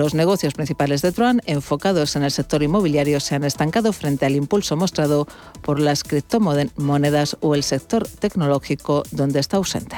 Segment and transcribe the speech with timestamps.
[0.00, 4.36] Los negocios principales de Truan, enfocados en el sector inmobiliario, se han estancado frente al
[4.36, 5.26] impulso mostrado
[5.60, 9.96] por las criptomonedas o el sector tecnológico, donde está ausente.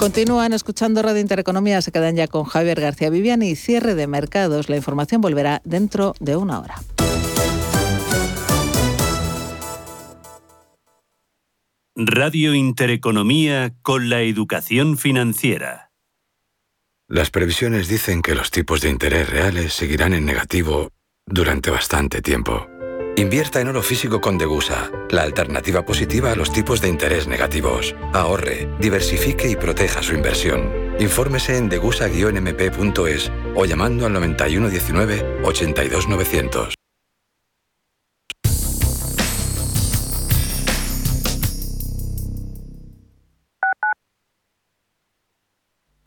[0.00, 4.68] Continúan escuchando Radio Intereconomía, se quedan ya con Javier García Viviani y cierre de mercados.
[4.68, 6.74] La información volverá dentro de una hora.
[11.94, 15.89] Radio Intereconomía con la educación financiera.
[17.10, 20.92] Las previsiones dicen que los tipos de interés reales seguirán en negativo
[21.26, 22.68] durante bastante tiempo.
[23.16, 27.96] Invierta en oro físico con Degusa, la alternativa positiva a los tipos de interés negativos.
[28.12, 30.70] Ahorre, diversifique y proteja su inversión.
[31.00, 36.79] Infórmese en degusa-mp.es o llamando al 9119 82900.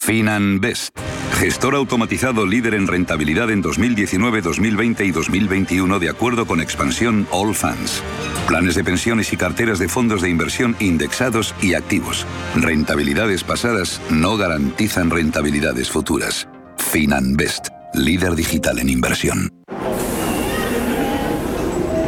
[0.00, 0.96] FinanBest,
[1.38, 7.54] gestor automatizado líder en rentabilidad en 2019, 2020 y 2021 de acuerdo con expansión All
[7.54, 8.02] Funds.
[8.46, 12.24] Planes de pensiones y carteras de fondos de inversión indexados y activos.
[12.54, 16.48] Rentabilidades pasadas no garantizan rentabilidades futuras.
[16.78, 19.50] FinanBest, líder digital en inversión.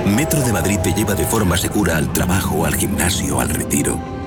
[0.06, 4.17] Metro de Madrid te lleva de forma segura al trabajo, al gimnasio, al retiro.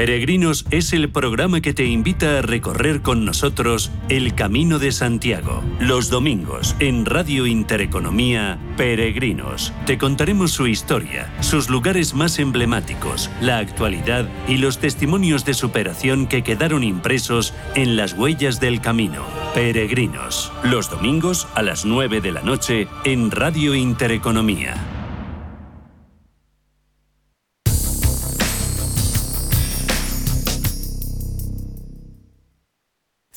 [0.00, 5.62] Peregrinos es el programa que te invita a recorrer con nosotros el Camino de Santiago.
[5.78, 9.74] Los domingos en Radio Intereconomía, Peregrinos.
[9.84, 16.28] Te contaremos su historia, sus lugares más emblemáticos, la actualidad y los testimonios de superación
[16.28, 19.26] que quedaron impresos en las huellas del camino.
[19.52, 20.50] Peregrinos.
[20.64, 24.76] Los domingos a las 9 de la noche en Radio Intereconomía.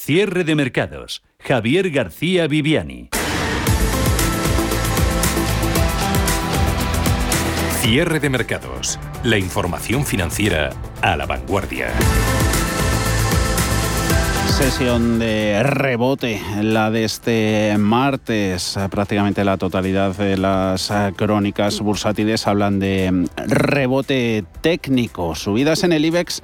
[0.06, 1.24] Cierre de mercados.
[1.40, 3.08] Javier García Viviani.
[7.80, 9.00] Cierre de mercados.
[9.24, 10.72] La información financiera
[11.02, 11.88] a la vanguardia.
[14.50, 18.78] Sesión de rebote, la de este martes.
[18.92, 25.34] Prácticamente la totalidad de las crónicas bursátiles hablan de rebote técnico.
[25.34, 26.44] Subidas en el IBEX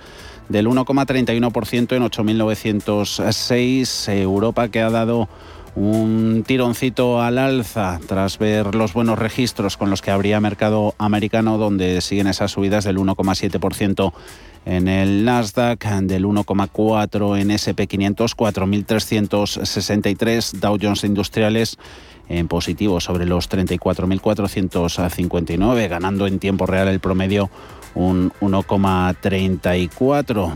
[0.49, 4.11] del 1,31% en 8.906.
[4.11, 5.29] Europa que ha dado
[5.75, 11.57] un tironcito al alza tras ver los buenos registros con los que habría mercado americano,
[11.57, 14.11] donde siguen esas subidas del 1,7%
[14.65, 21.77] en el Nasdaq, del 1,4% en SP500, 4.363 Dow Jones Industriales
[22.27, 27.49] en positivo sobre los 34.459, ganando en tiempo real el promedio
[27.95, 30.53] un 1,34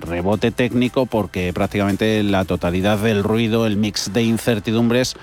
[0.00, 5.16] rebote técnico porque prácticamente la totalidad del ruido, el mix de incertidumbres,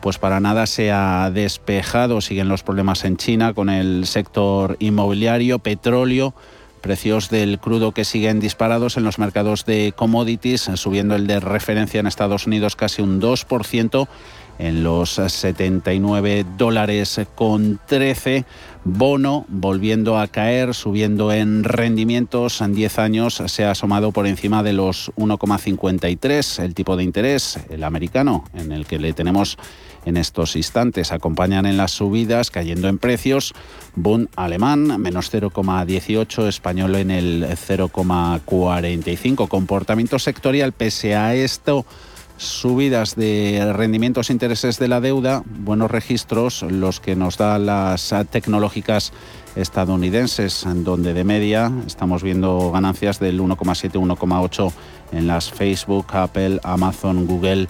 [0.00, 2.20] pues para nada se ha despejado.
[2.20, 6.34] Siguen los problemas en China con el sector inmobiliario, petróleo,
[6.80, 12.00] precios del crudo que siguen disparados en los mercados de commodities, subiendo el de referencia
[12.00, 14.08] en Estados Unidos casi un 2%
[14.58, 18.44] en los 79 dólares con 13
[18.84, 24.62] bono volviendo a caer, subiendo en rendimientos en 10 años, se ha asomado por encima
[24.62, 29.58] de los 1,53 el tipo de interés, el americano, en el que le tenemos
[30.04, 31.12] en estos instantes.
[31.12, 33.54] Acompañan en las subidas, cayendo en precios,
[33.94, 39.48] Bund alemán, menos 0,18, español en el 0,45.
[39.48, 41.84] Comportamiento sectorial, pese a esto
[42.38, 48.14] subidas de rendimientos e intereses de la deuda, buenos registros, los que nos dan las
[48.30, 49.12] tecnológicas
[49.56, 54.72] estadounidenses, donde de media estamos viendo ganancias del 1,7-1,8
[55.12, 57.68] en las Facebook, Apple, Amazon, Google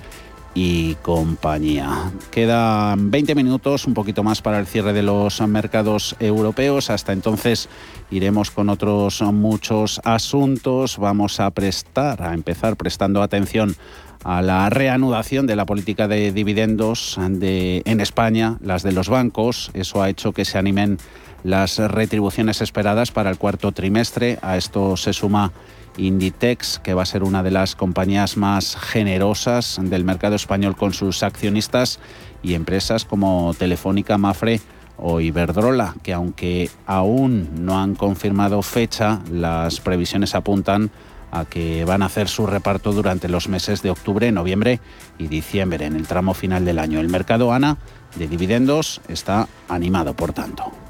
[0.60, 2.10] y compañía.
[2.32, 6.90] Quedan 20 minutos, un poquito más para el cierre de los mercados europeos.
[6.90, 7.69] Hasta entonces
[8.10, 10.99] iremos con otros muchos asuntos.
[10.99, 13.76] Vamos a prestar, a empezar prestando atención
[14.25, 19.70] a la reanudación de la política de dividendos en España, las de los bancos.
[19.75, 20.99] Eso ha hecho que se animen
[21.44, 24.40] las retribuciones esperadas para el cuarto trimestre.
[24.43, 25.52] A esto se suma
[25.99, 30.95] Inditex, que va a ser una de las compañías más generosas del mercado español con
[30.95, 32.00] sus accionistas,
[32.43, 34.61] y empresas como Telefónica, Mafre
[34.97, 40.91] o Iberdrola, que aunque aún no han confirmado fecha, las previsiones apuntan
[41.31, 44.81] a que van a hacer su reparto durante los meses de octubre, noviembre
[45.19, 47.00] y diciembre, en el tramo final del año.
[47.00, 47.77] El mercado ANA
[48.17, 50.88] de dividendos está animado, por tanto.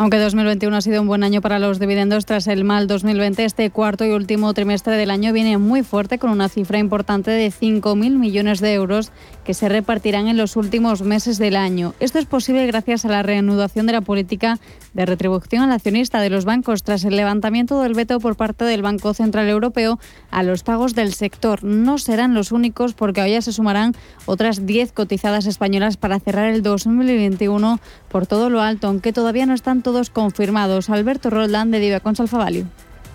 [0.00, 3.68] Aunque 2021 ha sido un buen año para los dividendos tras el mal 2020, este
[3.68, 8.16] cuarto y último trimestre del año viene muy fuerte con una cifra importante de 5.000
[8.16, 9.12] millones de euros
[9.44, 11.94] que se repartirán en los últimos meses del año.
[12.00, 14.58] Esto es posible gracias a la reanudación de la política
[14.94, 18.82] de retribución al accionista de los bancos tras el levantamiento del veto por parte del
[18.82, 19.98] Banco Central Europeo
[20.30, 21.64] a los pagos del sector.
[21.64, 23.94] No serán los únicos porque hoy ya se sumarán
[24.26, 29.54] otras 10 cotizadas españolas para cerrar el 2021 por todo lo alto, aunque todavía no
[29.54, 30.90] están todos confirmados.
[30.90, 32.66] Alberto Roldán de Diva Consalfavalio.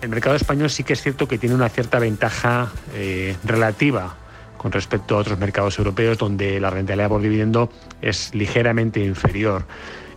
[0.02, 4.16] El mercado español sí que es cierto que tiene una cierta ventaja eh, relativa
[4.66, 7.70] con respecto a otros mercados europeos donde la rentabilidad por dividendo
[8.02, 9.64] es ligeramente inferior.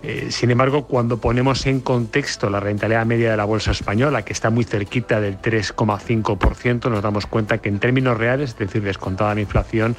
[0.02, 4.34] Eh, sin embargo, cuando ponemos en contexto la rentabilidad media de la bolsa española, que
[4.34, 9.36] está muy cerquita del 3,5%, nos damos cuenta que en términos reales, es decir, descontada
[9.36, 9.96] la inflación,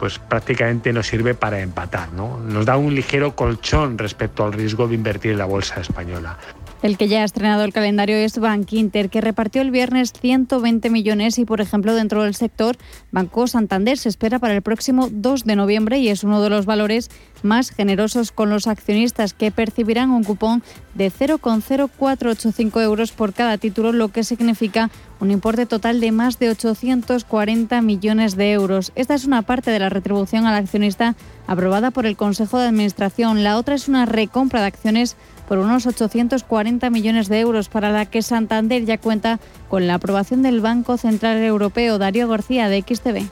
[0.00, 2.12] pues prácticamente nos sirve para empatar.
[2.12, 2.36] ¿no?
[2.38, 6.36] Nos da un ligero colchón respecto al riesgo de invertir en la bolsa española.
[6.80, 10.90] El que ya ha estrenado el calendario es Bank Inter, que repartió el viernes 120
[10.90, 12.76] millones y, por ejemplo, dentro del sector,
[13.10, 16.66] Banco Santander se espera para el próximo 2 de noviembre y es uno de los
[16.66, 17.10] valores
[17.42, 20.62] más generosos con los accionistas que percibirán un cupón
[20.94, 24.90] de 0,0485 euros por cada título, lo que significa
[25.20, 28.92] un importe total de más de 840 millones de euros.
[28.94, 31.16] Esta es una parte de la retribución al accionista
[31.48, 33.42] aprobada por el Consejo de Administración.
[33.42, 35.16] La otra es una recompra de acciones
[35.48, 40.42] por unos 840 millones de euros, para la que Santander ya cuenta con la aprobación
[40.42, 41.98] del Banco Central Europeo.
[41.98, 43.28] Darío García, de XTV.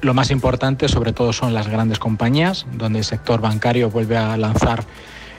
[0.00, 4.36] Lo más importante, sobre todo, son las grandes compañías, donde el sector bancario vuelve a
[4.36, 4.84] lanzar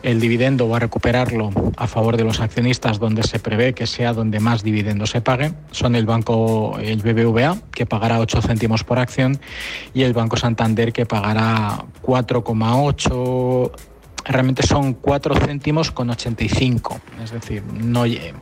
[0.03, 4.13] el dividendo o a recuperarlo a favor de los accionistas donde se prevé que sea
[4.13, 5.53] donde más dividendo se pague.
[5.71, 9.39] Son el banco, el BBVA, que pagará 8 céntimos por acción,
[9.93, 13.71] y el Banco Santander, que pagará 4,8
[14.25, 18.33] realmente son 4 céntimos con 85, es decir, no, eh,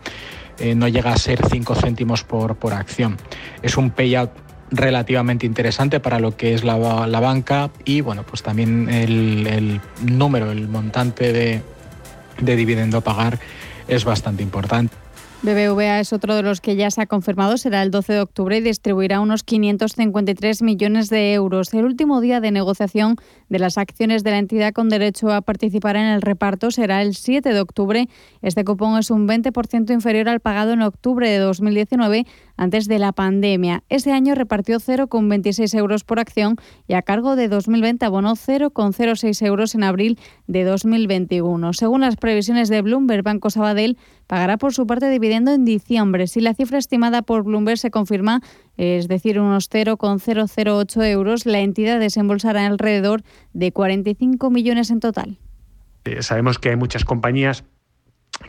[0.75, 3.17] no llega a ser 5 céntimos por, por acción.
[3.61, 4.31] Es un payout
[4.71, 10.67] relativamente interesante para lo que es la, banca y bueno, pues también el, número, el
[10.67, 11.61] montante de,
[12.39, 13.39] de dividendo a pagar
[13.87, 15.00] es bastante importante.
[15.43, 18.57] BBVA es otro de los que ya se ha confirmado, será el 12 de octubre
[18.57, 21.73] y distribuirá unos 553 millones de euros.
[21.73, 23.15] El último día de negociación
[23.49, 27.15] de las acciones de la entidad con derecho a participar en el reparto será el
[27.15, 28.07] 7 de octubre.
[28.43, 32.27] Este cupón es un 20% inferior al pagado en octubre de 2019
[32.57, 33.83] antes de la pandemia.
[33.89, 36.55] Ese año repartió 0,26 euros por acción
[36.87, 41.73] y a cargo de 2020 abonó 0,06 euros en abril de 2021.
[41.73, 46.27] Según las previsiones de Bloomberg, Banco Sabadell pagará por su parte dividendo en diciembre.
[46.27, 48.41] Si la cifra estimada por Bloomberg se confirma,
[48.77, 55.37] es decir, unos 0,008 euros, la entidad desembolsará alrededor de 45 millones en total.
[56.05, 57.63] Eh, sabemos que hay muchas compañías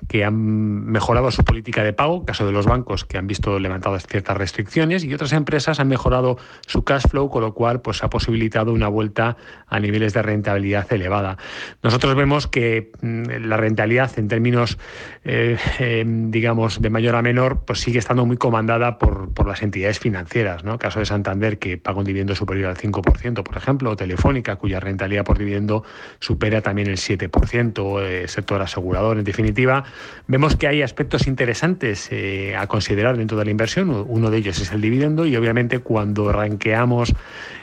[0.08, 4.06] que han mejorado su política de pago, caso de los bancos que han visto levantadas
[4.06, 8.10] ciertas restricciones, y otras empresas han mejorado su cash flow, con lo cual pues, ha
[8.10, 11.38] posibilitado una vuelta a niveles de rentabilidad elevada.
[11.82, 14.78] Nosotros vemos que mm, la rentabilidad en términos,
[15.24, 19.98] eh, em, digamos, de mayor a menor, pues sigue estando muy comandada por, las entidades
[19.98, 20.64] financieras.
[20.64, 20.78] ¿no?
[20.78, 24.80] Caso de Santander, que paga un dividendo superior al 5%, por ejemplo, o Telefónica, cuya
[24.80, 25.84] rentabilidad por dividendo
[26.20, 29.81] supera también el 7%, el eh, sector asegurador, en definitiva
[30.26, 33.90] vemos que hay aspectos interesantes eh, a considerar dentro de la inversión.
[34.08, 37.14] Uno de ellos es el dividendo y obviamente cuando ranqueamos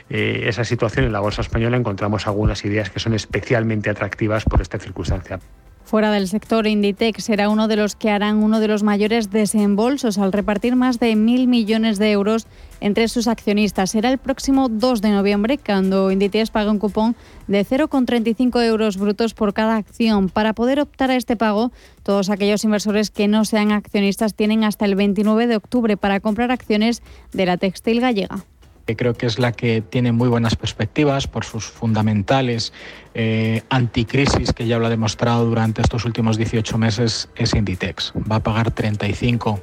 [0.09, 4.61] eh, esa situación en la bolsa española encontramos algunas ideas que son especialmente atractivas por
[4.61, 5.39] esta circunstancia.
[5.89, 10.19] Fuera del sector, Inditex será uno de los que harán uno de los mayores desembolsos
[10.19, 12.45] al repartir más de mil millones de euros
[12.79, 13.89] entre sus accionistas.
[13.89, 17.15] Será el próximo 2 de noviembre cuando Inditex pague un cupón
[17.47, 20.29] de 0,35 euros brutos por cada acción.
[20.29, 21.71] Para poder optar a este pago,
[22.03, 26.51] todos aquellos inversores que no sean accionistas tienen hasta el 29 de octubre para comprar
[26.51, 27.01] acciones
[27.33, 28.45] de la textil gallega
[28.95, 32.73] creo que es la que tiene muy buenas perspectivas por sus fundamentales
[33.13, 38.13] eh, anticrisis que ya lo ha demostrado durante estos últimos 18 meses es Inditex.
[38.31, 39.59] Va a pagar 35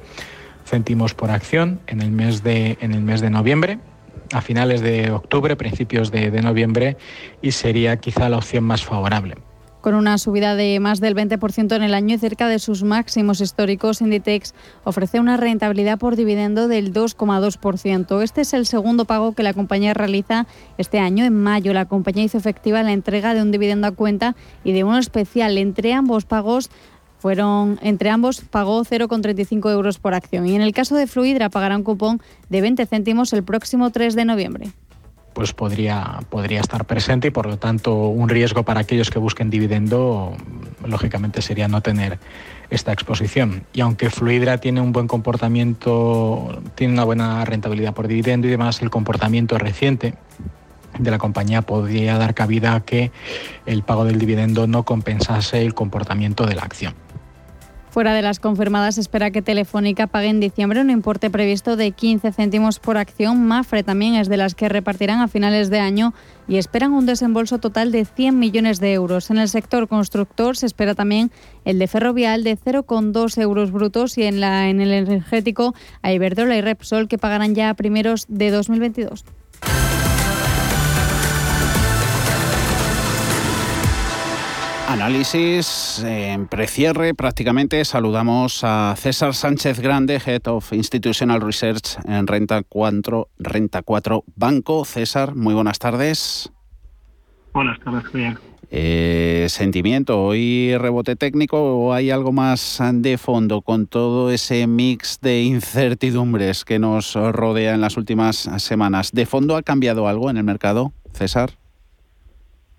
[0.65, 3.79] céntimos por acción en el mes de, en el mes de noviembre
[4.33, 6.97] a finales de octubre, principios de noviembre,
[7.41, 9.35] y sería quizá la opción más favorable.
[9.87, 13.39] Con una subida de más del 20% en el año y cerca de sus máximos
[13.39, 14.53] históricos, Inditex
[14.83, 18.21] ofrece una rentabilidad por dividendo del 2,2%.
[18.21, 20.45] Este es el segundo pago que la compañía realiza
[20.77, 21.23] este año.
[21.23, 24.83] En mayo, la compañía hizo efectiva la entrega de un dividendo a cuenta y de
[24.83, 25.57] uno especial.
[25.57, 26.69] Entre ambos pagos
[27.19, 30.47] fueron, entre ambos pagó 0,35 euros por acción.
[30.47, 34.15] Y en el caso de Fluidra, pagará un cupón de 20 céntimos el próximo 3
[34.15, 34.73] de noviembre
[35.37, 39.51] pues podría, podría estar presente y por lo tanto un riesgo para aquellos que busquen
[39.51, 40.35] dividendo,
[40.83, 42.17] lógicamente sería no tener
[42.71, 43.61] esta exposición.
[43.71, 48.81] Y aunque Fluidra tiene un buen comportamiento, tiene una buena rentabilidad por dividendo y demás,
[48.81, 50.15] el comportamiento reciente
[50.97, 53.11] de la compañía podría dar cabida a que
[53.67, 56.95] el pago del dividendo no compensase el comportamiento de la acción.
[57.97, 62.31] Fuera de las confirmadas, espera que Telefónica pague en diciembre un importe previsto de 15
[62.31, 63.47] céntimos por acción.
[63.47, 66.13] Mafre también es de las que repartirán a finales de año
[66.47, 69.31] y esperan un desembolso total de 100 millones de euros.
[69.31, 71.31] En el sector constructor se espera también
[71.65, 75.73] el de Ferrovial de 0,2 euros brutos y en, la, el energético
[76.03, 79.25] a Iberdrola y Repsol que pagarán ya a primeros de 2022.
[84.87, 87.83] Análisis en precierre prácticamente.
[87.83, 94.85] Saludamos a César Sánchez Grande, Head of Institutional Research en Renta 4, Renta 4 Banco.
[94.85, 96.53] César, muy buenas tardes.
[97.53, 98.37] Buenas tardes, Javier.
[98.71, 105.19] Eh, ¿Sentimiento hoy rebote técnico o hay algo más de fondo con todo ese mix
[105.19, 109.11] de incertidumbres que nos rodea en las últimas semanas?
[109.11, 111.51] ¿De fondo ha cambiado algo en el mercado, César?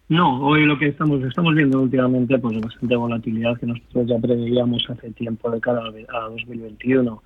[0.09, 4.83] No, hoy lo que estamos estamos viendo últimamente pues bastante volatilidad que nosotros ya preveíamos
[4.89, 7.23] hace tiempo de cara a 2021.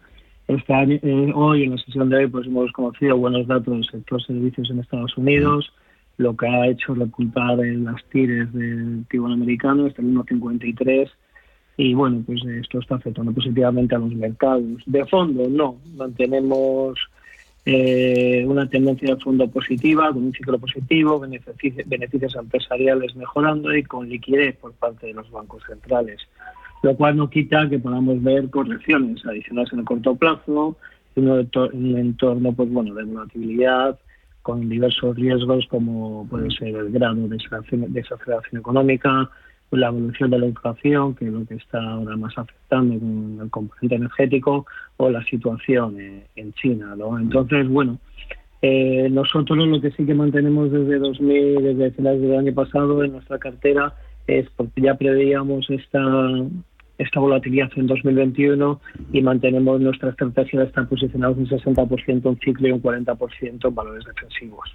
[0.49, 3.85] Este año, eh, hoy en la sesión de hoy pues hemos conocido buenos datos del
[3.85, 5.73] sector servicios en Estados Unidos,
[6.17, 11.09] lo que ha hecho repuntar en las tires del tibón americano hasta el 1.53
[11.77, 14.83] y bueno, pues esto está afectando positivamente a los mercados.
[14.87, 16.99] De fondo, no, mantenemos
[17.65, 24.09] eh, una tendencia de fondo positiva, con un ciclo positivo, beneficios, empresariales mejorando y con
[24.09, 26.21] liquidez por parte de los bancos centrales,
[26.83, 30.77] lo cual no quita que podamos ver correcciones adicionales en el corto plazo,
[31.15, 33.99] en un entorno pues bueno de volatilidad,
[34.43, 37.39] con diversos riesgos como puede ser el grado de
[37.89, 39.31] desaceleración económica,
[39.81, 43.51] la evolución de la inflación, que es lo que está ahora más afectando con el
[43.51, 45.97] componente energético, o la situación
[46.37, 46.95] en China.
[46.97, 47.19] ¿no?
[47.19, 47.99] Entonces, bueno,
[48.65, 53.13] eh, nosotros lo que sí que mantenemos desde 2000, desde finales del año pasado en
[53.13, 53.93] nuestra cartera
[54.29, 56.01] es porque ya preveíamos esta
[56.99, 58.81] esta volatilidad en 2021
[59.13, 63.75] y mantenemos nuestra estrategia de estar posicionados un 60% en ciclo y un 40% en
[63.75, 64.73] valores defensivos.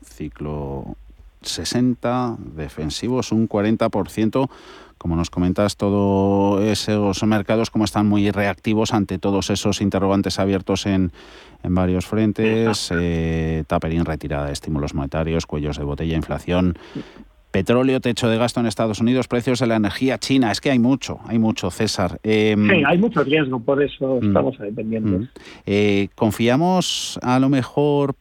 [0.00, 0.96] Ciclo
[1.42, 4.48] 60, defensivos un 40%.
[4.98, 10.86] Como nos comentas, todos esos mercados como están muy reactivos ante todos esos interrogantes abiertos
[10.86, 11.12] en,
[11.62, 16.76] en varios frentes, eh, tapering, retirada de estímulos monetarios, cuellos de botella, inflación,
[17.50, 20.50] petróleo, techo de gasto en Estados Unidos, precios de la energía china.
[20.52, 22.18] Es que hay mucho, hay mucho, César.
[22.22, 24.58] Em, sí, hay mucho riesgo, por eso mm, estamos.
[24.58, 25.22] Mm.
[25.66, 28.14] Eh, ¿Confiamos a lo mejor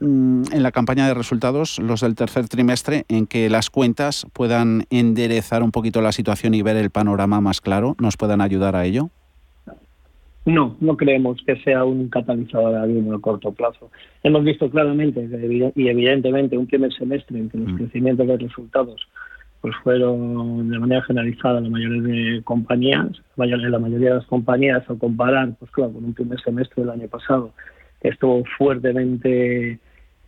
[0.00, 5.62] en la campaña de resultados, los del tercer trimestre, en que las cuentas puedan enderezar
[5.62, 7.96] un poquito la situación y ver el panorama más claro?
[7.98, 9.10] ¿Nos puedan ayudar a ello?
[10.44, 13.90] No, no creemos que sea un catalizador a el corto plazo.
[14.22, 15.28] Hemos visto claramente
[15.74, 17.76] y evidentemente un primer semestre en que los mm.
[17.76, 19.06] crecimientos de resultados
[19.60, 24.98] pues fueron de manera generalizada la mayoría de compañías, la mayoría de las compañías, al
[24.98, 27.52] comparar pues claro, con un primer semestre del año pasado,
[28.00, 29.78] estuvo fuertemente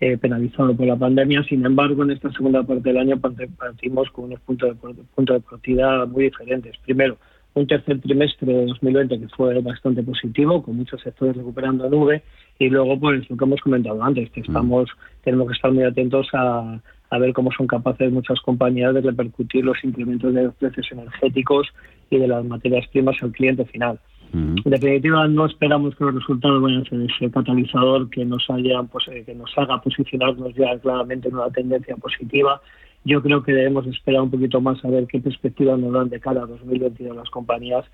[0.01, 1.45] eh, penalizado por la pandemia.
[1.45, 5.41] Sin embargo, en esta segunda parte del año partimos con unos puntos de, punto de
[5.41, 6.77] partida muy diferentes.
[6.79, 7.19] Primero,
[7.55, 12.23] un tercer trimestre de 2020 que fue bastante positivo, con muchos sectores recuperando nube,
[12.59, 14.89] y luego, pues lo que hemos comentado antes, que estamos,
[15.23, 16.81] tenemos que estar muy atentos a,
[17.11, 21.69] a ver cómo son capaces muchas compañías de repercutir los incrementos de los precios energéticos
[22.09, 23.99] y de las materias primas al cliente final.
[24.33, 28.83] En definitiva, no esperamos que los resultados vayan a ser ese catalizador que nos haya,
[28.85, 32.61] pues, eh, que nos haga posicionarnos ya claramente en una tendencia positiva.
[33.05, 36.21] Yo creo que debemos esperar un poquito más a ver qué perspectivas nos dan de
[36.21, 37.85] cara a 2022 las compañías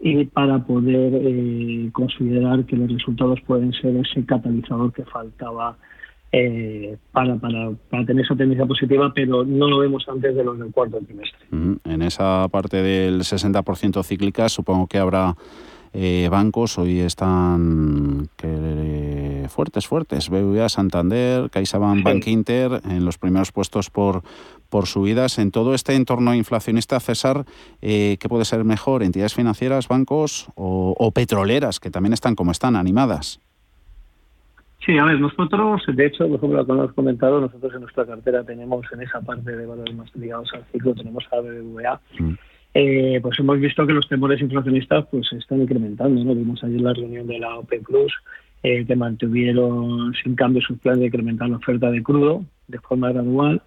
[0.00, 5.76] y para poder eh, considerar que los resultados pueden ser ese catalizador que faltaba
[6.32, 10.58] eh, para, para, para, tener esa tendencia positiva, pero no lo vemos antes de los
[10.58, 11.40] del cuarto trimestre.
[11.50, 15.34] En esa parte del 60% cíclica, supongo que habrá
[15.92, 20.30] eh, bancos, hoy están que, fuertes, fuertes.
[20.30, 24.22] BBVA, Santander, CaixaBank, Bank Inter, en los primeros puestos por,
[24.68, 25.38] por subidas.
[25.38, 27.44] En todo este entorno inflacionista, César,
[27.82, 29.02] eh, ¿qué puede ser mejor?
[29.02, 33.40] ¿Entidades financieras, bancos o, o petroleras, que también están como están, animadas?
[34.84, 38.44] Sí, a ver, nosotros, de hecho, por ejemplo, como hemos comentado, nosotros en nuestra cartera
[38.44, 42.00] tenemos en esa parte de valores más ligados al ciclo, tenemos a BBVA.
[42.72, 46.22] Eh, pues hemos visto que los temores inflacionistas pues están incrementando.
[46.22, 46.34] ¿no?
[46.34, 48.12] Vimos ayer la reunión de la OPEP Plus
[48.62, 53.12] eh, que mantuvieron sin cambio sus planes de incrementar la oferta de crudo de forma
[53.12, 53.62] gradual.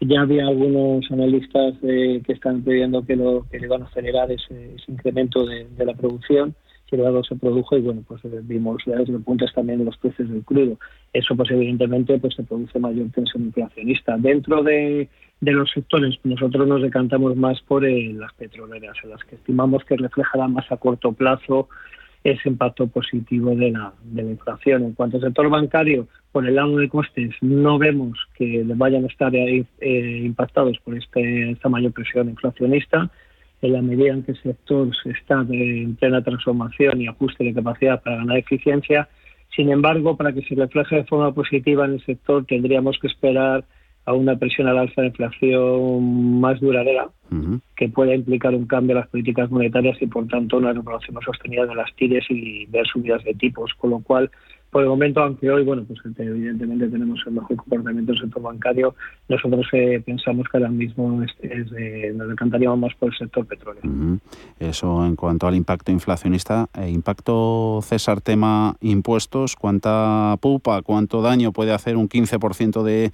[0.00, 4.30] Ya había algunos analistas eh, que están pidiendo que lo que le van a acelerar
[4.30, 6.54] ese, incremento de la producción
[6.86, 10.28] que luego se produjo y bueno pues eh, vimos desde puntos también de los precios
[10.30, 10.78] del crudo
[11.12, 15.08] eso pues evidentemente pues se produce mayor tensión inflacionista dentro de,
[15.40, 19.84] de los sectores nosotros nos decantamos más por eh, las petroleras en las que estimamos
[19.84, 21.68] que reflejará más a corto plazo
[22.24, 24.82] ese impacto positivo de la, de la inflación.
[24.82, 29.06] En cuanto al sector bancario, por el lado de costes, no vemos que vayan a
[29.06, 29.64] estar eh,
[30.24, 33.10] impactados por este, esta mayor presión inflacionista
[33.62, 38.02] en la medida en que el sector está en plena transformación y ajuste de capacidad
[38.02, 39.08] para ganar eficiencia.
[39.54, 43.64] Sin embargo, para que se refleje de forma positiva en el sector, tendríamos que esperar
[44.06, 47.08] a una presión al alza de inflación más duradera,
[47.76, 51.66] que pueda implicar un cambio en las políticas monetarias y, por tanto, una recuperación sostenida
[51.66, 53.74] de las tires y ver subidas de tipos.
[53.74, 54.30] Con lo cual,
[54.70, 58.94] por el momento, aunque hoy, bueno, pues evidentemente tenemos el mejor comportamiento del sector bancario,
[59.28, 61.32] nosotros eh, pensamos que ahora mismo es,
[62.14, 63.82] nos encantaríamos más por el sector petróleo.
[64.60, 66.68] Eso en cuanto al impacto inflacionista.
[66.78, 73.10] Eh, impacto, César, tema impuestos, ¿cuánta pupa, cuánto daño puede hacer un 15% de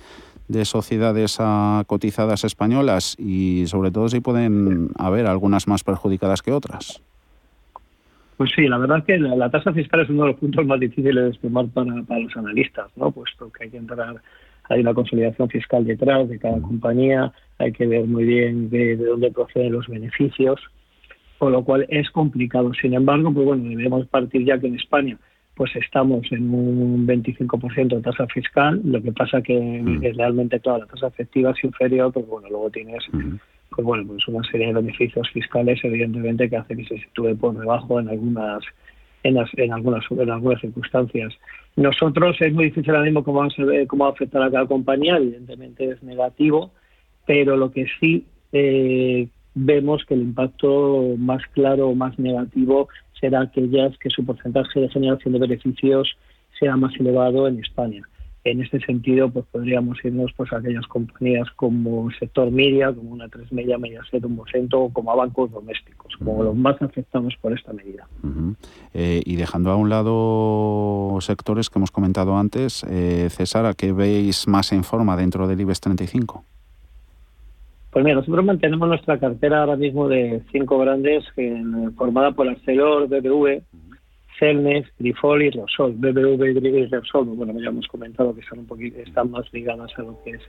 [0.48, 1.38] de sociedades
[1.86, 7.02] cotizadas españolas y sobre todo si pueden haber algunas más perjudicadas que otras.
[8.36, 10.80] Pues sí, la verdad es que la, tasa fiscal es uno de los puntos más
[10.80, 13.12] difíciles de estimar para, los analistas, ¿no?
[13.12, 14.16] Puesto que hay que entrar,
[14.68, 19.30] hay una consolidación fiscal detrás de cada compañía, hay que ver muy bien de, dónde
[19.30, 20.58] proceden los beneficios,
[21.38, 22.72] con lo cual es complicado.
[22.74, 25.18] Sin embargo, pues bueno, debemos partir ya que en España
[25.54, 30.86] pues estamos en un 25% de tasa fiscal, lo que pasa que realmente, claro, la
[30.86, 33.04] tasa efectiva es inferior, pero bueno, luego tienes
[33.74, 37.58] pues bueno, pues una serie de beneficios fiscales, evidentemente, que hace que se sitúe por
[37.58, 38.62] debajo en algunas
[39.22, 41.32] en, en algunas en algunas circunstancias.
[41.76, 44.50] Nosotros es muy difícil ahora mismo cómo, vamos a ver, cómo va a afectar a
[44.50, 46.72] cada compañía, evidentemente es negativo,
[47.26, 52.88] pero lo que sí eh, vemos que el impacto más claro o más negativo
[53.22, 56.16] será aquellas que su porcentaje de generación de beneficios
[56.58, 58.02] sea más elevado en España.
[58.44, 63.28] En este sentido, pues podríamos irnos pues, a aquellas compañías como sector media, como una
[63.28, 67.52] 3 Media, Mediaset, un Mosento o como a bancos domésticos, como los más afectados por
[67.52, 68.08] esta medida.
[68.94, 73.92] Eh, y dejando a un lado sectores que hemos comentado antes, eh, César, ¿a qué
[73.92, 76.44] veis más en forma dentro del IBEX 35?
[77.92, 81.24] Pues mira, nosotros mantenemos nuestra cartera ahora mismo de cinco grandes
[81.94, 83.62] formada por Arcelor, BBV,
[84.38, 85.92] Celnex, Grifol y Repsol.
[85.96, 90.02] BBV y Repsol, bueno, ya hemos comentado que están un poquito, están más ligadas a
[90.02, 90.40] lo que es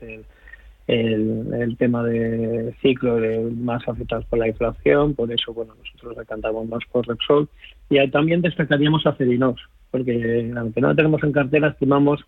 [0.87, 3.19] el, el, tema de ciclo
[3.57, 7.49] más afectados por la inflación, por eso bueno nosotros recantamos más por Repsol
[7.89, 9.59] y también destacaríamos a Cerinos,
[9.91, 12.23] porque aunque no la tenemos en cartera, estimamos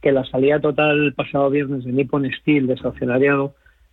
[0.00, 2.78] que la salida total el pasado viernes de Nippon Steel de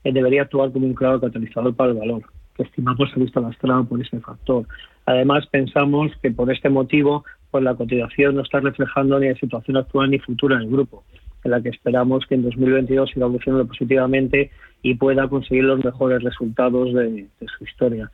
[0.03, 2.23] debería actuar como un claro catalizador para el valor,
[2.55, 4.65] que estimamos se ha visto lastrado por ese factor.
[5.05, 9.77] Además, pensamos que por este motivo, pues la cotización no está reflejando ni la situación
[9.77, 11.03] actual ni futura en el grupo,
[11.43, 16.23] en la que esperamos que en 2022 siga evolucionando positivamente y pueda conseguir los mejores
[16.23, 18.11] resultados de, su historia.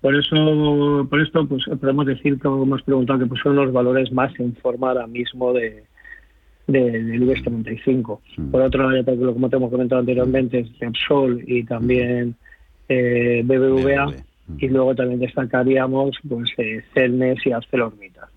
[0.00, 4.12] Por eso, por esto, pues podemos decir, como hemos preguntado, que pues, son los valores
[4.12, 5.84] más en forma ahora mismo de,
[6.66, 8.22] del IBEX 35.
[8.36, 8.50] Mm.
[8.50, 12.34] Por otro lado, como te hemos comentado anteriormente, es Repsol y también
[12.88, 14.14] eh, BBVA.
[14.58, 18.28] Y luego también destacaríamos pues eh, Celnes y ArcelorMittal.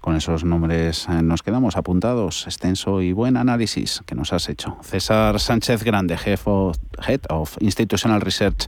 [0.00, 2.46] Con esos nombres eh, nos quedamos apuntados.
[2.46, 4.76] Extenso y buen análisis que nos has hecho.
[4.82, 8.66] César Sánchez Grande, Head of, Head of Institutional Research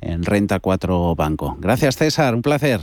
[0.00, 1.56] en Renta 4 Banco.
[1.60, 2.34] Gracias, César.
[2.34, 2.80] Un placer.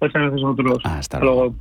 [0.00, 0.78] Muchas gracias a vosotros.
[0.84, 1.54] Hasta luego.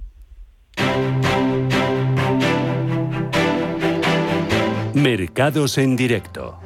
[4.93, 6.62] Mercados en directo.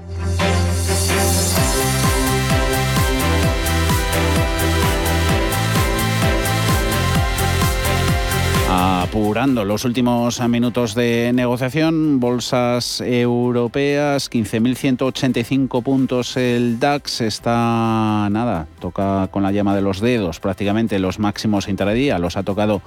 [9.08, 19.30] Apurando los últimos minutos de negociación, bolsas europeas, 15.185 puntos el DAX, está nada, toca
[19.32, 22.82] con la llama de los dedos prácticamente los máximos intradía, los ha tocado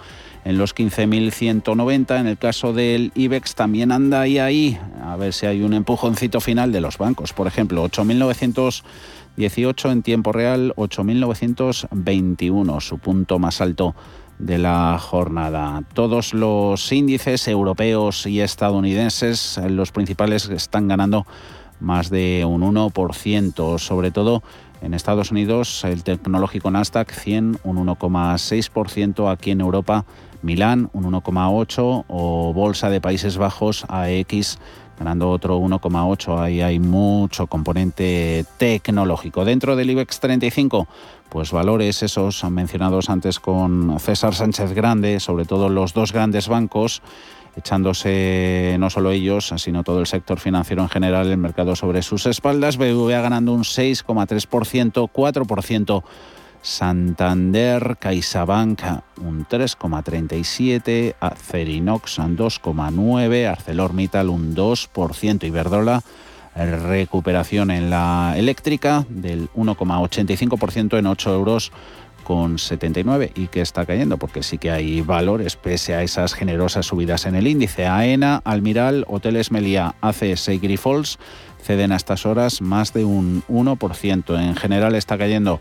[0.44, 2.20] en los 15.190.
[2.20, 6.42] En el caso del IBEX también anda ahí, ahí, a ver si hay un empujoncito
[6.42, 7.33] final de los bancos.
[7.33, 13.94] Por ejemplo, 8.918 en tiempo real, 8.921, su punto más alto
[14.40, 15.83] de la jornada.
[15.92, 21.26] Todos los índices europeos y estadounidenses, los principales, están ganando
[21.79, 24.42] más de un 1%, sobre todo
[24.83, 30.05] en Estados Unidos el tecnológico Nasdaq 100 un 1,6%, aquí en Europa
[30.42, 34.59] Milán un 1,8% o Bolsa de Países Bajos AX
[35.00, 36.38] ganando otro 1,8.
[36.38, 39.46] Ahí hay mucho componente tecnológico.
[39.46, 40.86] Dentro del IBEX 35,
[41.30, 47.00] pues valores esos mencionados antes con César Sánchez Grande, sobre todo los dos grandes bancos,
[47.56, 52.26] echándose no solo ellos, sino todo el sector financiero en general, el mercado sobre sus
[52.26, 52.76] espaldas.
[52.76, 56.02] BBVA ganando un 6,3%, 4%.
[56.62, 58.83] Santander, CaixaBank
[59.23, 66.03] un 3,37, Acerinox un 2,9, ArcelorMittal un 2%, Iberdrola
[66.55, 71.73] recuperación en la eléctrica del 1,85% en 8 euros
[72.25, 76.87] con 79 y que está cayendo porque sí que hay valores pese a esas generosas
[76.87, 77.87] subidas en el índice.
[77.87, 81.18] AENA, Almiral, Hoteles Meliá, ACS y Grifols
[81.62, 84.40] ceden a estas horas más de un 1%.
[84.40, 85.61] En general está cayendo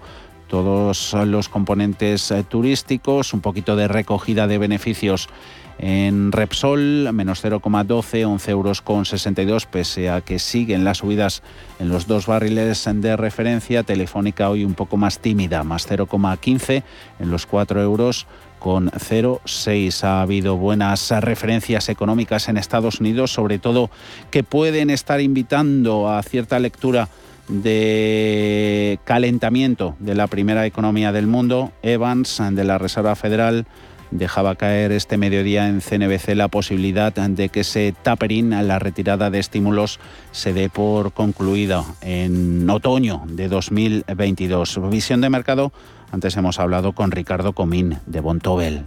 [0.49, 5.29] todos los componentes eh, turísticos, un poquito de recogida de beneficios
[5.77, 11.41] en Repsol, menos 0,12, 11 euros con 62, pese a que siguen las subidas
[11.79, 13.83] en los dos barriles de referencia.
[13.83, 16.83] Telefónica hoy un poco más tímida, más 0,15
[17.19, 18.27] en los 4 euros
[18.59, 20.03] con 0,6.
[20.03, 23.89] Ha habido buenas referencias económicas en Estados Unidos, sobre todo
[24.31, 27.07] que pueden estar invitando a cierta lectura
[27.49, 31.71] de calentamiento de la primera economía del mundo.
[31.81, 33.65] Evans, de la Reserva Federal,
[34.11, 39.39] dejaba caer este mediodía en CNBC la posibilidad de que ese tapering, la retirada de
[39.39, 39.99] estímulos,
[40.31, 44.79] se dé por concluida en otoño de 2022.
[44.89, 45.71] Visión de mercado,
[46.11, 48.83] antes hemos hablado con Ricardo Comín de Bontobel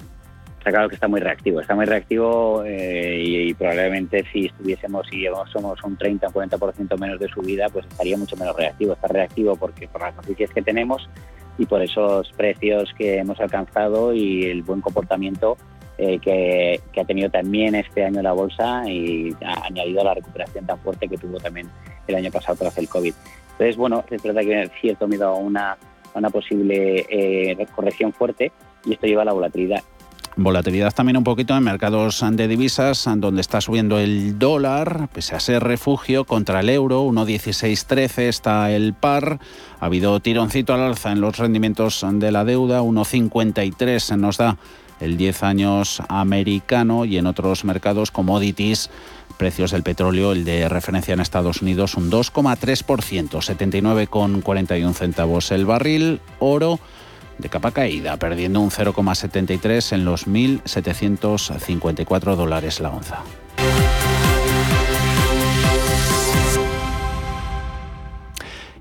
[0.62, 5.26] está claro que está muy reactivo, está muy reactivo eh, y, probablemente si estuviésemos y
[5.52, 8.92] somos un 30 o 40% menos de subida, pues estaría mucho menos reactivo.
[8.92, 11.10] Está reactivo porque por las noticias que tenemos
[11.58, 15.56] y por esos precios que hemos alcanzado y el buen comportamiento
[15.98, 20.64] eh, que, ha tenido también este año la bolsa y ha añadido a la recuperación
[20.64, 21.68] tan fuerte que tuvo también
[22.06, 23.14] el año pasado tras el COVID.
[23.52, 25.76] Entonces, bueno, es verdad que cierto miedo a una,
[26.14, 28.52] una posible eh, corrección fuerte
[28.84, 29.82] y esto lleva a la volatilidad.
[30.36, 35.40] Volatilidad también un poquito en mercados de divisas, donde está subiendo el dólar, pese a
[35.40, 39.38] ser refugio contra el euro, 1,1613 está el par.
[39.78, 44.56] Ha habido tironcito al alza en los rendimientos de la deuda, 1,53 nos da
[45.00, 48.88] el 10 años americano y en otros mercados commodities
[49.36, 56.20] precios del petróleo, el de referencia en Estados Unidos un 2,3%, 79,41 centavos el barril,
[56.38, 56.78] oro
[57.42, 63.22] de capa caída, perdiendo un 0,73 en los 1.754 dólares la onza.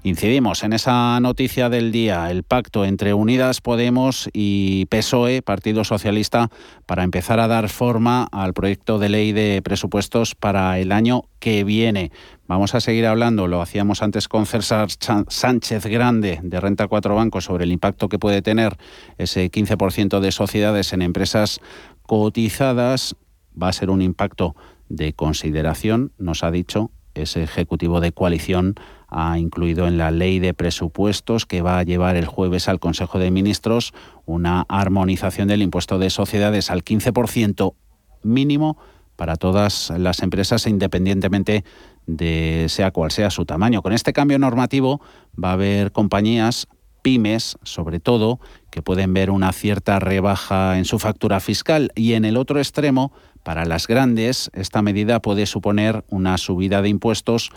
[0.04, 6.50] Incidimos en esa noticia del día, el pacto entre Unidas Podemos y PSOE, Partido Socialista,
[6.88, 11.64] para empezar a dar forma al proyecto de ley de presupuestos para el año que
[11.64, 12.12] viene.
[12.52, 14.90] Vamos a seguir hablando, lo hacíamos antes con César
[15.30, 18.76] Sánchez Grande de Renta 4 Bancos sobre el impacto que puede tener
[19.18, 21.62] ese 15% de sociedades en empresas
[22.02, 23.16] cotizadas.
[23.60, 24.54] Va a ser un impacto
[24.90, 28.76] de consideración, nos ha dicho ese ejecutivo de coalición
[29.08, 33.18] ha incluido en la ley de presupuestos que va a llevar el jueves al Consejo
[33.18, 33.94] de Ministros
[34.26, 37.76] una armonización del impuesto de sociedades al 15%
[38.24, 38.78] mínimo
[39.16, 41.64] para todas las empresas independientemente
[42.08, 43.82] de sea cual sea su tamaño.
[43.82, 45.02] Con este cambio normativo
[45.42, 46.68] va a haber compañías
[47.02, 51.92] pymes, sobre todo, que pueden ver una cierta rebaja en su factura fiscal.
[51.96, 53.12] Y en el otro extremo,
[53.44, 57.52] para las grandes, esta medida puede suponer una subida de impuestos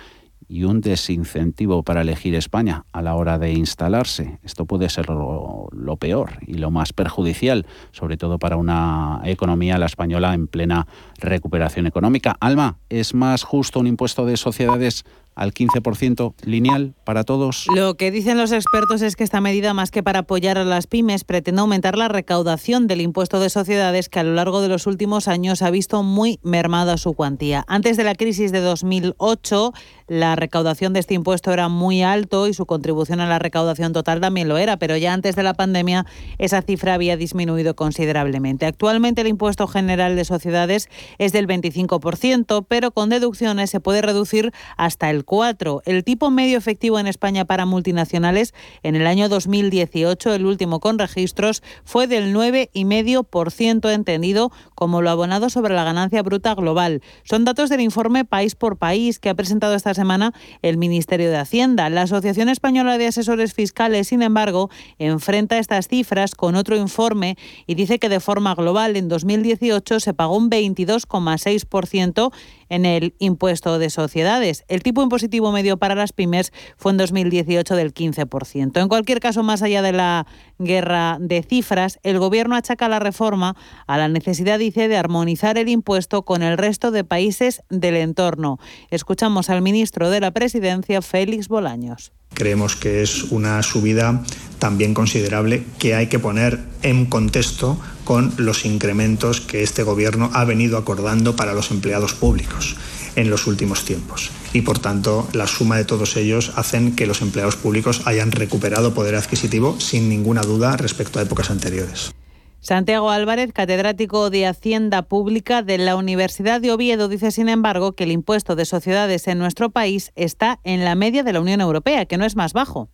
[0.49, 4.39] y un desincentivo para elegir España a la hora de instalarse.
[4.43, 9.87] Esto puede ser lo, peor y lo más perjudicial, sobre todo para una economía, la
[9.87, 10.87] española, en plena
[11.19, 12.37] recuperación económica.
[12.41, 17.67] Alma, ¿es más justo un impuesto de sociedades al 15% lineal para todos?
[17.75, 20.87] Lo que dicen los expertos es que esta medida, más que para apoyar a las
[20.87, 24.87] pymes, pretende aumentar la recaudación del impuesto de sociedades que a lo largo de los
[24.87, 27.65] últimos años ha visto muy mermada su cuantía.
[27.67, 29.73] Antes de la crisis de 2008,
[30.07, 34.21] la recaudación de este impuesto era muy alto y su contribución a la recaudación total
[34.21, 36.07] también lo era, pero ya antes de la pandemia
[36.39, 38.67] esa cifra había disminuido considerablemente.
[38.67, 44.53] Actualmente el impuesto general de sociedades es del 25%, pero con deducciones se puede reducir
[44.77, 45.83] hasta el 4.
[45.85, 50.99] El tipo medio efectivo en España para multinacionales en el año 2018, el último con
[50.99, 57.03] registros, fue del 9,5% entendido como lo abonado sobre la ganancia bruta global.
[57.25, 60.33] Son datos del informe País por País que ha presentado esta semana
[60.63, 61.89] el Ministerio de Hacienda.
[61.91, 67.75] La Asociación Española de Asesores Fiscales, sin embargo, enfrenta estas cifras con otro informe y
[67.75, 72.33] dice que de forma global en 2018 se pagó un 22,6%
[72.69, 74.65] en el impuesto de sociedades.
[74.69, 78.83] El tipo impositivo medio para las pymes fue en 2018 del 15%.
[78.83, 80.27] En cualquier caso, más allá de la
[80.59, 83.55] guerra de cifras, el Gobierno achaca la reforma
[83.87, 88.59] a la necesidad, dice, de armonizar el impuesto con el resto de países del entorno.
[88.91, 92.11] Escuchamos al ministro de la Presidencia, Félix Bolaños.
[92.35, 94.25] Creemos que es una subida
[94.59, 100.45] también considerable que hay que poner en contexto con los incrementos que este Gobierno ha
[100.45, 102.77] venido acordando para los empleados públicos
[103.17, 104.31] en los últimos tiempos.
[104.53, 108.95] Y por tanto, la suma de todos ellos hacen que los empleados públicos hayan recuperado
[108.95, 112.15] poder adquisitivo sin ninguna duda respecto a épocas anteriores.
[112.61, 118.05] Santiago Álvarez, catedrático de Hacienda Pública de la Universidad de Oviedo, dice, sin embargo, que
[118.05, 122.07] el impuesto de sociedades en nuestro país está en la media de la Unión Europea,
[122.07, 122.89] que no es más bajo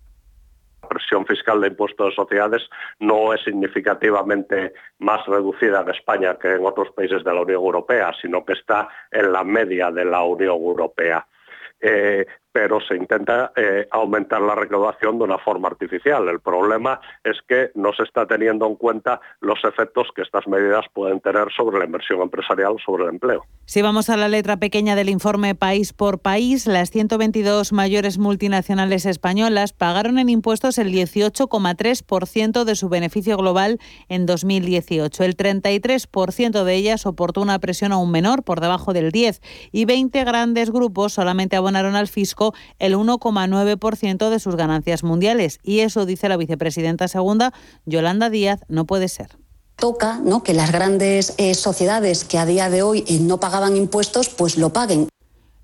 [0.90, 6.66] presión fiscal de impuestos de sociedades no es significativamente más reducida en España que en
[6.66, 10.56] otros países de la Unión Europea, sino que está en la media de la Unión
[10.56, 11.24] Europea.
[11.80, 16.28] Eh, pero se intenta eh, aumentar la recaudación de una forma artificial.
[16.28, 20.84] El problema es que no se está teniendo en cuenta los efectos que estas medidas
[20.92, 23.44] pueden tener sobre la inversión empresarial, sobre el empleo.
[23.66, 29.06] Si vamos a la letra pequeña del informe país por país, las 122 mayores multinacionales
[29.06, 35.22] españolas pagaron en impuestos el 18,3% de su beneficio global en 2018.
[35.22, 40.24] El 33% de ellas soportó una presión aún menor, por debajo del 10, y 20
[40.24, 42.39] grandes grupos solamente abonaron al fisco
[42.78, 45.58] el 1,9% de sus ganancias mundiales.
[45.62, 47.52] Y eso, dice la vicepresidenta segunda,
[47.84, 49.38] Yolanda Díaz, no puede ser
[49.80, 50.42] toca ¿no?
[50.44, 54.58] que las grandes eh, sociedades que a día de hoy eh, no pagaban impuestos, pues
[54.58, 55.08] lo paguen.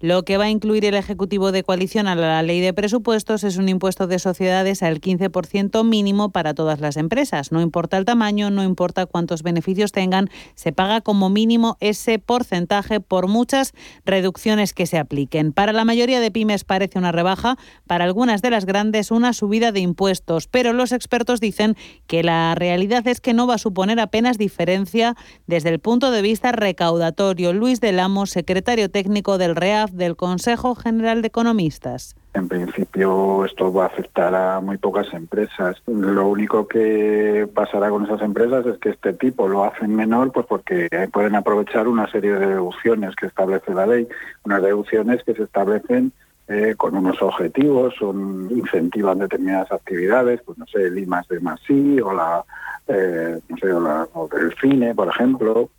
[0.01, 3.57] Lo que va a incluir el Ejecutivo de coalición a la ley de presupuestos es
[3.57, 7.51] un impuesto de sociedades al 15% mínimo para todas las empresas.
[7.51, 13.01] No importa el tamaño, no importa cuántos beneficios tengan, se paga como mínimo ese porcentaje
[13.01, 13.73] por muchas
[14.05, 15.53] reducciones que se apliquen.
[15.53, 17.57] Para la mayoría de pymes parece una rebaja,
[17.87, 21.75] para algunas de las grandes una subida de impuestos, pero los expertos dicen
[22.07, 26.21] que la realidad es que no va a suponer apenas diferencia desde el punto de
[26.21, 27.55] vista recaudatorio.
[27.55, 29.57] Luis Delamo, secretario técnico del
[29.97, 32.15] del Consejo General de Economistas.
[32.35, 35.83] En principio esto va a afectar a muy pocas empresas.
[35.87, 40.47] Lo único que pasará con esas empresas es que este tipo lo hacen menor pues
[40.47, 44.07] porque pueden aprovechar una serie de deducciones que establece la ley,
[44.45, 46.13] unas deducciones que se establecen
[46.49, 51.61] eh, con unos objetivos, son, incentivan determinadas actividades, pues no sé, el I de más
[51.69, 52.45] o la,
[52.87, 55.71] eh, no sé, o, el FINE, por ejemplo.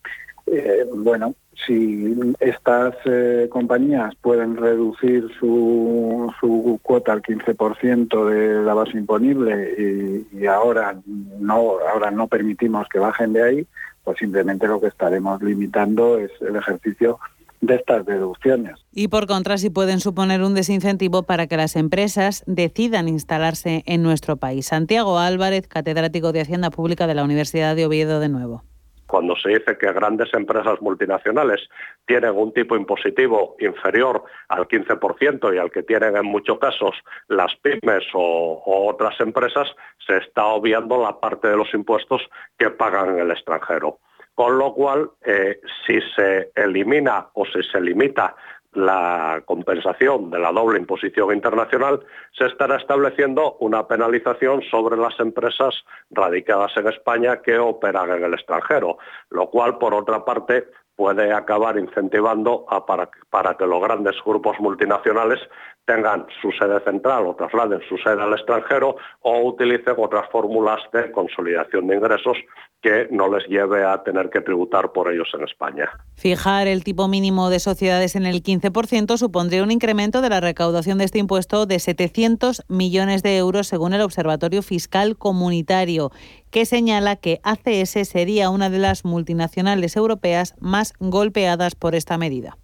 [0.46, 8.74] Eh, bueno, si estas eh, compañías pueden reducir su, su, cuota al 15% de la
[8.74, 11.00] base imponible y, ahora
[11.40, 13.68] no ahora no permitimos que bajen de ahí,
[14.04, 17.20] pues simplemente lo que estaremos limitando es el ejercicio
[17.60, 18.76] de estas deducciones.
[18.94, 24.04] Y por contra, si pueden suponer un desincentivo para que las empresas decidan instalarse en
[24.04, 24.68] nuestro país.
[24.68, 28.64] Santiago Álvarez, catedrático de Hacienda Pública de la Universidad de Oviedo de nuevo
[29.08, 31.68] cuando se dice que grandes empresas multinacionales
[32.06, 36.96] tienen un tipo impositivo inferior al 15% y al que tienen en muchos casos
[37.28, 39.68] las pymes o, otras empresas,
[40.06, 42.22] se está obviando la parte de los impuestos
[42.58, 44.00] que pagan en el extranjero.
[44.36, 48.36] Con lo cual, eh, si se elimina o si se limita
[48.78, 52.00] la compensación de la doble imposición internacional,
[52.38, 58.36] se estará estableciendo una penalización sobre las empresas radicadas en España que operan en el
[58.36, 59.00] extranjero,
[59.32, 65.40] lo cual, por otra parte, puede acabar incentivando para, para, que los grandes grupos multinacionales
[65.88, 71.12] tengan su sede central o trasladen su sede al extranjero o utilicen otras fórmulas de
[71.12, 72.38] consolidación de ingresos
[72.82, 75.90] que no les lleve a tener que tributar por ellos en España.
[76.16, 80.98] Fijar el tipo mínimo de sociedades en el 15% supondría un incremento de la recaudación
[80.98, 86.12] de este impuesto de 700 millones de euros según el Observatorio Fiscal Comunitario,
[86.52, 92.58] que señala que ACS sería una de las multinacionales europeas más golpeadas por esta medida.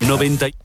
[0.00, 0.63] 90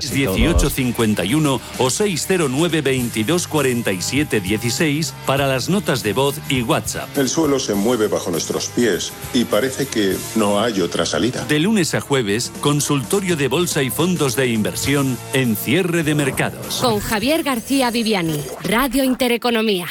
[0.00, 7.08] 1851 o 609 22 47 16 para las notas de voz y WhatsApp.
[7.16, 11.44] El suelo se mueve bajo nuestros pies y parece que no hay otra salida.
[11.44, 16.80] De lunes a jueves, consultorio de bolsa y fondos de inversión en cierre de mercados.
[16.80, 19.86] Con Javier García Viviani, Radio Intereconomía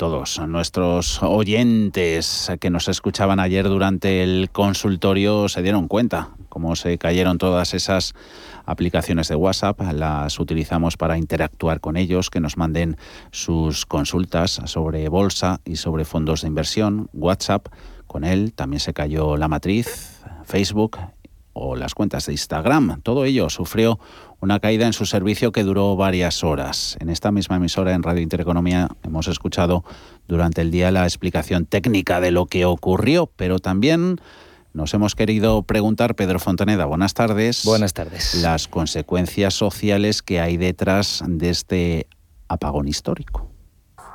[0.00, 6.96] todos nuestros oyentes que nos escuchaban ayer durante el consultorio se dieron cuenta cómo se
[6.96, 8.14] cayeron todas esas
[8.66, 12.96] aplicaciones de WhatsApp, las utilizamos para interactuar con ellos, que nos manden
[13.30, 17.08] sus consultas sobre bolsa y sobre fondos de inversión.
[17.12, 17.68] WhatsApp,
[18.06, 20.98] con él también se cayó la matriz, Facebook
[21.52, 23.00] o las cuentas de Instagram.
[23.02, 23.98] Todo ello sufrió
[24.40, 26.96] una caída en su servicio que duró varias horas.
[27.00, 29.84] En esta misma emisora en Radio Intereconomía hemos escuchado
[30.26, 34.20] durante el día la explicación técnica de lo que ocurrió, pero también
[34.72, 37.64] nos hemos querido preguntar, Pedro Fontaneda, buenas tardes.
[37.64, 38.34] Buenas tardes.
[38.34, 42.06] Las consecuencias sociales que hay detrás de este
[42.48, 43.50] apagón histórico.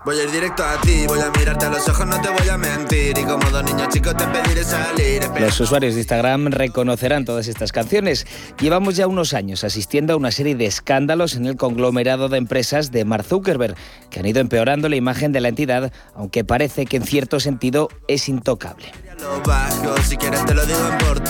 [0.05, 2.47] Voy a ir directo a ti, voy a mirarte a los ojos, no te voy
[2.47, 3.17] a mentir.
[3.17, 5.23] Y como dos niños chicos te pediré salir.
[5.39, 8.27] Los usuarios de Instagram reconocerán todas estas canciones.
[8.59, 12.91] Llevamos ya unos años asistiendo a una serie de escándalos en el conglomerado de empresas
[12.91, 13.75] de Mark Zuckerberg,
[14.11, 17.89] que han ido empeorando la imagen de la entidad, aunque parece que en cierto sentido
[18.07, 18.91] es intocable.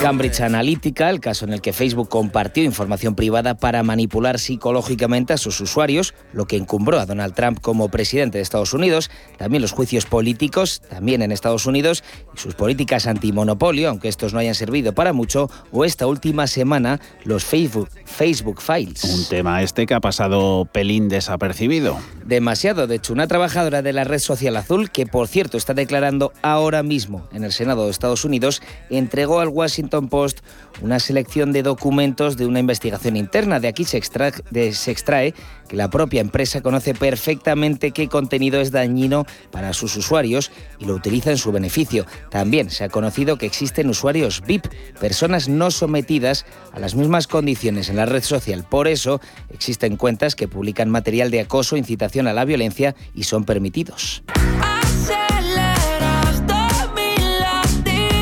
[0.00, 5.36] Cambridge Analytica, el caso en el que Facebook compartió información privada para manipular psicológicamente a
[5.36, 9.72] sus usuarios, lo que encumbró a Donald Trump como presidente de Estados Unidos, también los
[9.72, 12.02] juicios políticos, también en Estados Unidos,
[12.34, 17.00] y sus políticas antimonopolio, aunque estos no hayan servido para mucho, o esta última semana
[17.24, 19.04] los Facebook, Facebook Files.
[19.04, 21.98] Un tema este que ha pasado pelín desapercibido.
[22.24, 26.32] Demasiado, de hecho, una trabajadora de la red social azul, que por cierto está declarando
[26.42, 30.40] ahora mismo en el Senado de Estados Unidos entregó al Washington Post
[30.82, 33.60] una selección de documentos de una investigación interna.
[33.60, 34.32] De aquí se extrae,
[34.72, 35.34] se extrae
[35.68, 40.94] que la propia empresa conoce perfectamente qué contenido es dañino para sus usuarios y lo
[40.94, 42.06] utiliza en su beneficio.
[42.30, 44.66] También se ha conocido que existen usuarios VIP,
[45.00, 48.64] personas no sometidas a las mismas condiciones en la red social.
[48.68, 49.20] Por eso
[49.52, 54.22] existen cuentas que publican material de acoso, incitación a la violencia y son permitidos.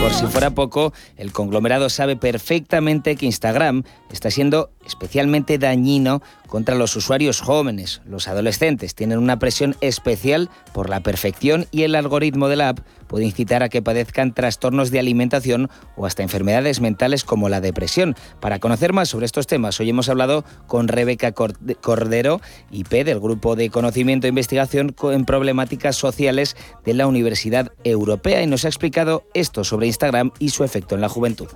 [0.01, 6.75] Por si fuera poco, el conglomerado sabe perfectamente que Instagram está siendo especialmente dañino contra
[6.75, 8.03] los usuarios jóvenes.
[8.05, 12.81] Los adolescentes tienen una presión especial por la perfección y el algoritmo de la app
[13.15, 18.17] puede incitar a que padezcan trastornos de alimentación o hasta enfermedades mentales como la depresión.
[18.41, 22.41] Para conocer más sobre estos temas, hoy hemos hablado con Rebeca Cordero,
[22.73, 28.49] IP del Grupo de Conocimiento e Investigación en Problemáticas Sociales de la Universidad Europea y
[28.49, 31.47] nos ha explicado esto sobre Instagram y su efecto en la juventud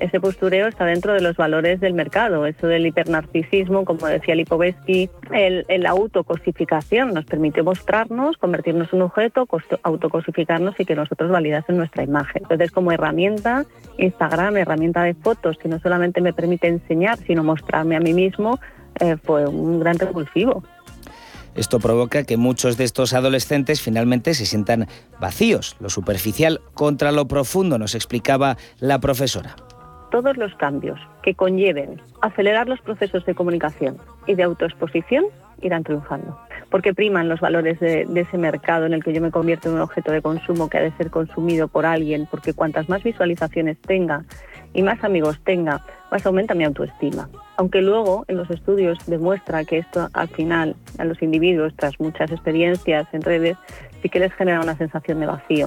[0.00, 2.46] ese postureo está dentro de los valores del mercado.
[2.46, 9.02] Eso del hipernarcisismo, como decía Lipovetsky, el, la autocosificación nos permite mostrarnos, convertirnos en un
[9.06, 9.46] objeto,
[9.82, 12.42] autocosificarnos y que nosotros validasen nuestra imagen.
[12.42, 13.64] Entonces, como herramienta,
[13.98, 18.58] Instagram, herramienta de fotos, que no solamente me permite enseñar, sino mostrarme a mí mismo,
[19.00, 20.62] eh, fue un gran revulsivo.
[21.54, 27.28] Esto provoca que muchos de estos adolescentes finalmente se sientan vacíos, lo superficial contra lo
[27.28, 29.56] profundo, nos explicaba la profesora
[30.16, 35.26] todos los cambios que conlleven acelerar los procesos de comunicación y de autoexposición
[35.60, 36.40] irán triunfando.
[36.70, 39.82] Porque priman los valores de, ese mercado en el que yo me convierto en un
[39.82, 44.24] objeto de consumo que ha de ser consumido por alguien, porque cuantas más visualizaciones tenga
[44.72, 47.28] y más amigos tenga, más aumenta mi autoestima.
[47.58, 52.30] Aunque luego en los estudios demuestra que esto al final a los individuos, tras muchas
[52.30, 53.58] experiencias en redes,
[54.00, 55.66] sí que les genera una sensación de vacío.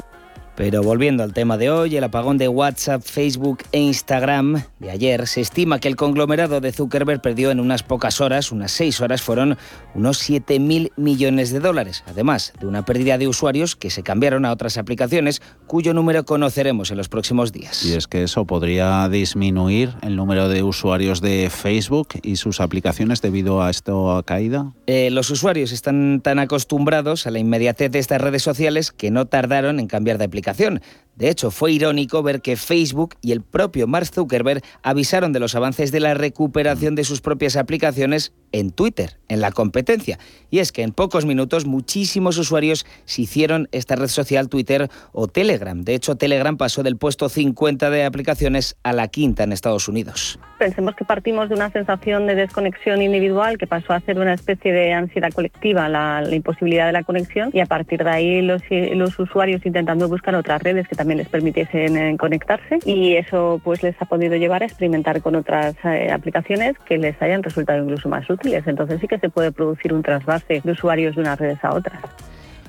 [0.59, 5.25] Pero volviendo al tema de hoy, el apagón de WhatsApp, Facebook e Instagram de ayer,
[5.25, 9.21] se estima que el conglomerado de Zuckerberg perdió en unas pocas horas, unas seis horas,
[9.21, 9.57] fueron
[9.95, 14.51] unos 7.000 millones de dólares, además de una pérdida de usuarios que se cambiaron a
[14.51, 17.85] otras aplicaciones cuyo número conoceremos en los próximos días.
[17.85, 23.21] Y es que eso podría disminuir el número de usuarios de Facebook y sus aplicaciones
[23.21, 23.93] debido a esta
[24.25, 24.73] caída.
[24.87, 29.25] Eh, los usuarios están tan acostumbrados a la inmediatez de estas redes sociales que no
[29.25, 30.81] tardaron en cambiar de aplicación comunicación
[31.19, 35.53] de hecho, fue irónico ver que Facebook y el propio Mark Zuckerberg avisaron de los
[35.53, 40.17] avances de la recuperación de sus propias aplicaciones en Twitter, en la competencia.
[40.49, 45.27] Y es que en pocos minutos muchísimos usuarios se hicieron esta red social Twitter o
[45.27, 45.83] Telegram.
[45.83, 50.39] De hecho, Telegram pasó del puesto 50 de aplicaciones a la quinta en Estados Unidos.
[50.57, 54.71] Pensemos que partimos de una sensación de desconexión individual que pasó a ser una especie
[54.71, 59.19] de ansiedad colectiva, la, imposibilidad de la conexión, y a partir de ahí los, los
[59.19, 63.99] usuarios intentando buscar otras redes que también les permitiesen eh, conectarse y eso pues les
[64.01, 68.29] ha podido llevar a experimentar con otras eh, aplicaciones que les hayan resultado incluso más
[68.29, 68.65] útiles.
[68.67, 71.99] Entonces sí que se puede producir un trasvase de usuarios de unas redes a otras.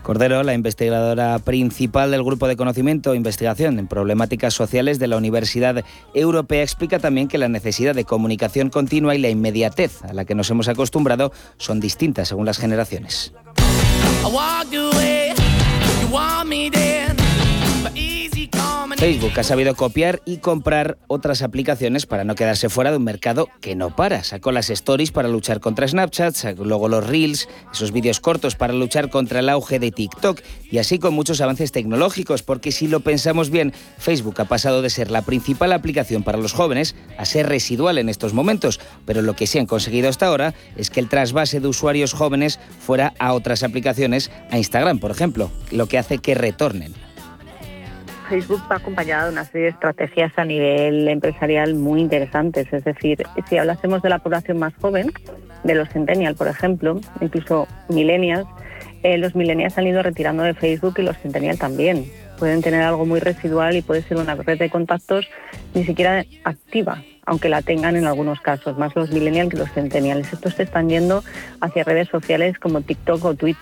[0.02, 5.16] Cordero, la investigadora principal del Grupo de Conocimiento e Investigación en Problemáticas Sociales de la
[5.16, 5.84] Universidad
[6.14, 10.34] Europea, explica también que la necesidad de comunicación continua y la inmediatez a la que
[10.34, 13.32] nos hemos acostumbrado son distintas según las generaciones.
[19.00, 23.48] Facebook ha sabido copiar y comprar otras aplicaciones para no quedarse fuera de un mercado
[23.62, 24.22] que no para.
[24.24, 29.08] Sacó las stories para luchar contra Snapchat, luego los reels, esos vídeos cortos para luchar
[29.08, 33.48] contra el auge de TikTok y así con muchos avances tecnológicos, porque si lo pensamos
[33.48, 37.96] bien, Facebook ha pasado de ser la principal aplicación para los jóvenes a ser residual
[37.96, 41.60] en estos momentos, pero lo que sí han conseguido hasta ahora es que el trasvase
[41.60, 46.34] de usuarios jóvenes fuera a otras aplicaciones, a Instagram, por ejemplo, lo que hace que
[46.34, 46.92] retornen.
[48.30, 52.72] Facebook va acompañado de una serie de estrategias a nivel empresarial muy interesantes.
[52.72, 55.10] Es decir, si hablásemos de la población más joven,
[55.64, 58.46] de los centennials, por ejemplo, incluso millennials,
[59.02, 62.06] eh, los millennials han ido retirando de Facebook y los centennials también.
[62.38, 65.26] Pueden tener algo muy residual y puede ser una red de contactos
[65.74, 70.32] ni siquiera activa, aunque la tengan en algunos casos, más los millennials que los centennials.
[70.32, 71.24] Estos se están yendo
[71.60, 73.58] hacia redes sociales como TikTok o Twitch.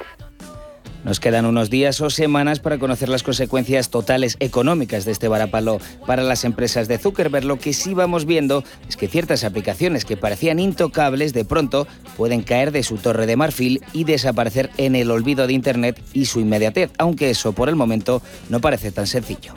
[1.08, 5.80] Nos quedan unos días o semanas para conocer las consecuencias totales económicas de este varapalo
[6.06, 7.46] para las empresas de Zuckerberg.
[7.46, 11.88] Lo que sí vamos viendo es que ciertas aplicaciones que parecían intocables de pronto
[12.18, 16.26] pueden caer de su torre de marfil y desaparecer en el olvido de Internet y
[16.26, 19.54] su inmediatez, aunque eso por el momento no parece tan sencillo.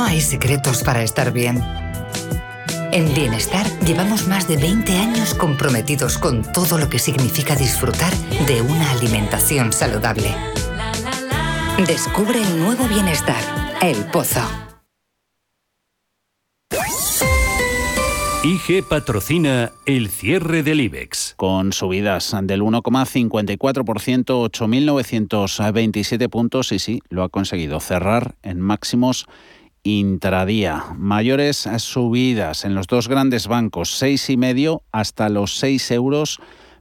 [0.00, 1.62] No hay secretos para estar bien.
[2.90, 8.10] En Bienestar llevamos más de 20 años comprometidos con todo lo que significa disfrutar
[8.46, 10.34] de una alimentación saludable.
[11.86, 13.42] Descubre el nuevo Bienestar,
[13.82, 14.40] El Pozo.
[18.42, 21.34] IG patrocina el cierre del IBEX.
[21.36, 29.26] Con subidas del 1,54%, 8.927 puntos y sí, lo ha conseguido cerrar en máximos
[29.82, 30.84] intradía.
[30.96, 36.38] Mayores subidas en los dos grandes bancos, seis y medio hasta los 6 euros.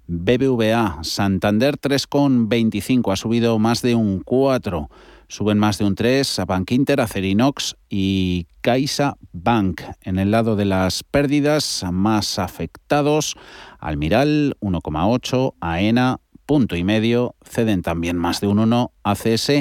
[0.07, 4.89] BBVA, Santander 3,25 ha subido más de un 4.
[5.27, 9.81] Suben más de un 3 a Bank Inter, Acerinox y Caixa Bank.
[10.01, 13.35] En el lado de las pérdidas más afectados,
[13.79, 19.51] Almiral 1,8, AENA punto y medio, ceden también más de un 1, ACS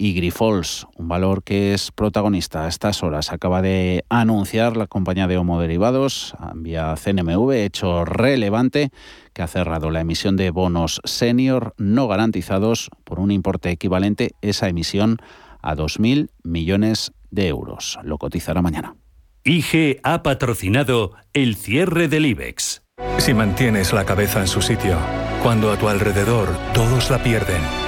[0.00, 3.32] y Grifols, un valor que es protagonista a estas horas.
[3.32, 8.90] Acaba de anunciar la compañía de homoderivados vía CNMV, hecho relevante,
[9.32, 14.68] que ha cerrado la emisión de bonos senior no garantizados por un importe equivalente esa
[14.68, 15.16] emisión
[15.62, 17.98] a 2.000 millones de euros.
[18.04, 18.94] Lo cotizará mañana.
[19.42, 22.82] IG ha patrocinado el cierre del IBEX.
[23.18, 24.96] Si mantienes la cabeza en su sitio,
[25.42, 27.87] cuando a tu alrededor todos la pierden,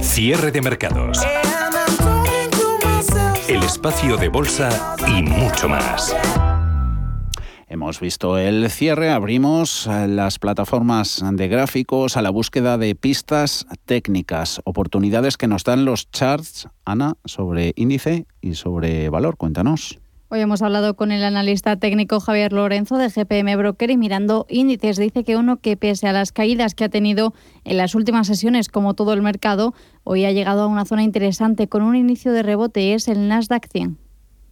[0.00, 1.18] Cierre de mercados.
[3.48, 6.14] El espacio de bolsa y mucho más.
[7.66, 14.60] Hemos visto el cierre, abrimos las plataformas de gráficos a la búsqueda de pistas técnicas,
[14.64, 19.36] oportunidades que nos dan los charts, Ana, sobre índice y sobre valor.
[19.36, 20.00] Cuéntanos.
[20.32, 24.96] Hoy hemos hablado con el analista técnico Javier Lorenzo de GPM Broker y mirando índices
[24.96, 28.68] dice que uno que pese a las caídas que ha tenido en las últimas sesiones
[28.68, 29.74] como todo el mercado,
[30.04, 33.66] hoy ha llegado a una zona interesante con un inicio de rebote es el Nasdaq
[33.72, 33.98] 100.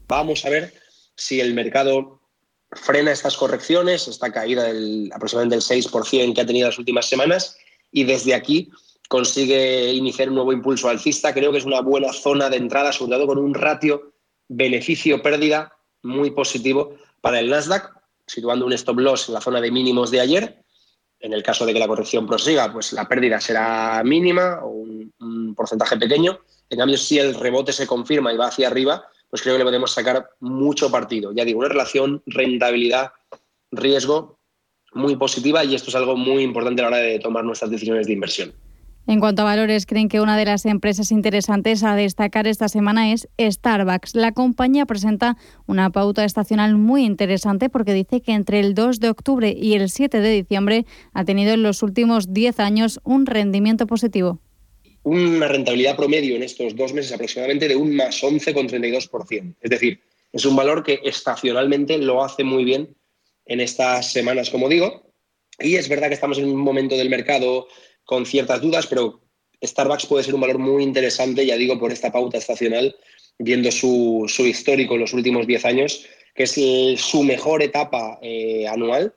[0.08, 0.74] Vamos a ver
[1.14, 2.22] si el mercado
[2.72, 7.56] frena estas correcciones, esta caída del aproximadamente del 6% que ha tenido las últimas semanas
[7.92, 8.68] y desde aquí
[9.08, 11.32] consigue iniciar un nuevo impulso alcista.
[11.32, 14.17] Creo que es una buena zona de entrada, sobre todo con un ratio
[14.48, 15.72] beneficio-pérdida
[16.02, 17.92] muy positivo para el Nasdaq,
[18.26, 20.62] situando un stop loss en la zona de mínimos de ayer.
[21.20, 25.12] En el caso de que la corrección prosiga, pues la pérdida será mínima o un,
[25.20, 26.38] un porcentaje pequeño.
[26.70, 29.64] En cambio, si el rebote se confirma y va hacia arriba, pues creo que le
[29.64, 31.32] podemos sacar mucho partido.
[31.32, 34.38] Ya digo, una relación rentabilidad-riesgo
[34.92, 38.06] muy positiva y esto es algo muy importante a la hora de tomar nuestras decisiones
[38.06, 38.54] de inversión.
[39.08, 43.10] En cuanto a valores, creen que una de las empresas interesantes a destacar esta semana
[43.10, 44.14] es Starbucks.
[44.14, 49.08] La compañía presenta una pauta estacional muy interesante porque dice que entre el 2 de
[49.08, 50.84] octubre y el 7 de diciembre
[51.14, 54.40] ha tenido en los últimos 10 años un rendimiento positivo
[55.04, 59.54] una rentabilidad promedio en estos dos meses aproximadamente de un más 11,32%.
[59.62, 60.00] Es decir,
[60.34, 62.94] es un valor que estacionalmente lo hace muy bien
[63.46, 65.10] en estas semanas, como digo.
[65.58, 67.68] Y es verdad que estamos en un momento del mercado
[68.08, 69.20] con ciertas dudas, pero
[69.62, 72.96] Starbucks puede ser un valor muy interesante, ya digo, por esta pauta estacional,
[73.38, 76.52] viendo su, histórico en los últimos 10 años, que es
[76.98, 79.14] su mejor etapa eh, anual.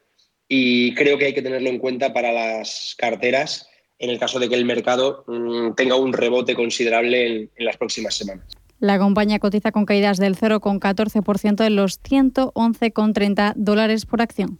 [0.49, 3.65] Y creo que hay que tenerlo en cuenta para las carteras
[3.97, 7.77] en el caso de que el mercado mm, tenga un rebote considerable en, en las
[7.77, 8.45] próximas semanas.
[8.79, 14.59] La compañía cotiza con caídas del 0,14% en los 111,30 dólares por acción.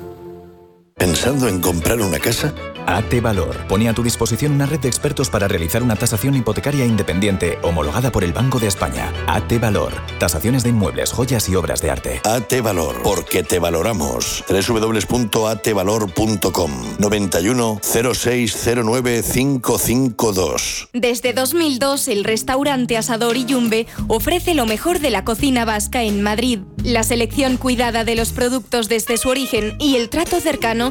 [1.01, 2.53] ¿Pensando en comprar una casa?
[2.85, 6.83] AT Valor pone a tu disposición una red de expertos para realizar una tasación hipotecaria
[6.85, 9.13] independiente homologada por el Banco de España.
[9.27, 9.93] AT Valor.
[10.19, 12.21] Tasaciones de inmuebles, joyas y obras de arte.
[12.23, 13.01] AT Valor.
[13.03, 14.43] Porque te valoramos.
[14.47, 20.89] www.atvalor.com 91 0609 552.
[20.93, 26.21] Desde 2002, el restaurante Asador y Yumbe ofrece lo mejor de la cocina vasca en
[26.21, 26.59] Madrid.
[26.83, 30.90] La selección cuidada de los productos desde su origen y el trato cercano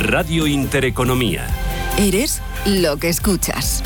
[0.00, 1.46] Radio Intereconomía
[1.98, 3.82] Eres lo que escuchas.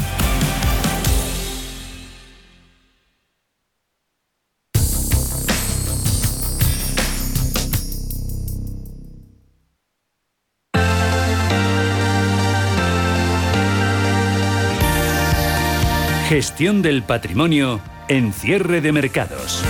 [16.28, 19.64] Gestión del patrimonio en cierre de mercados.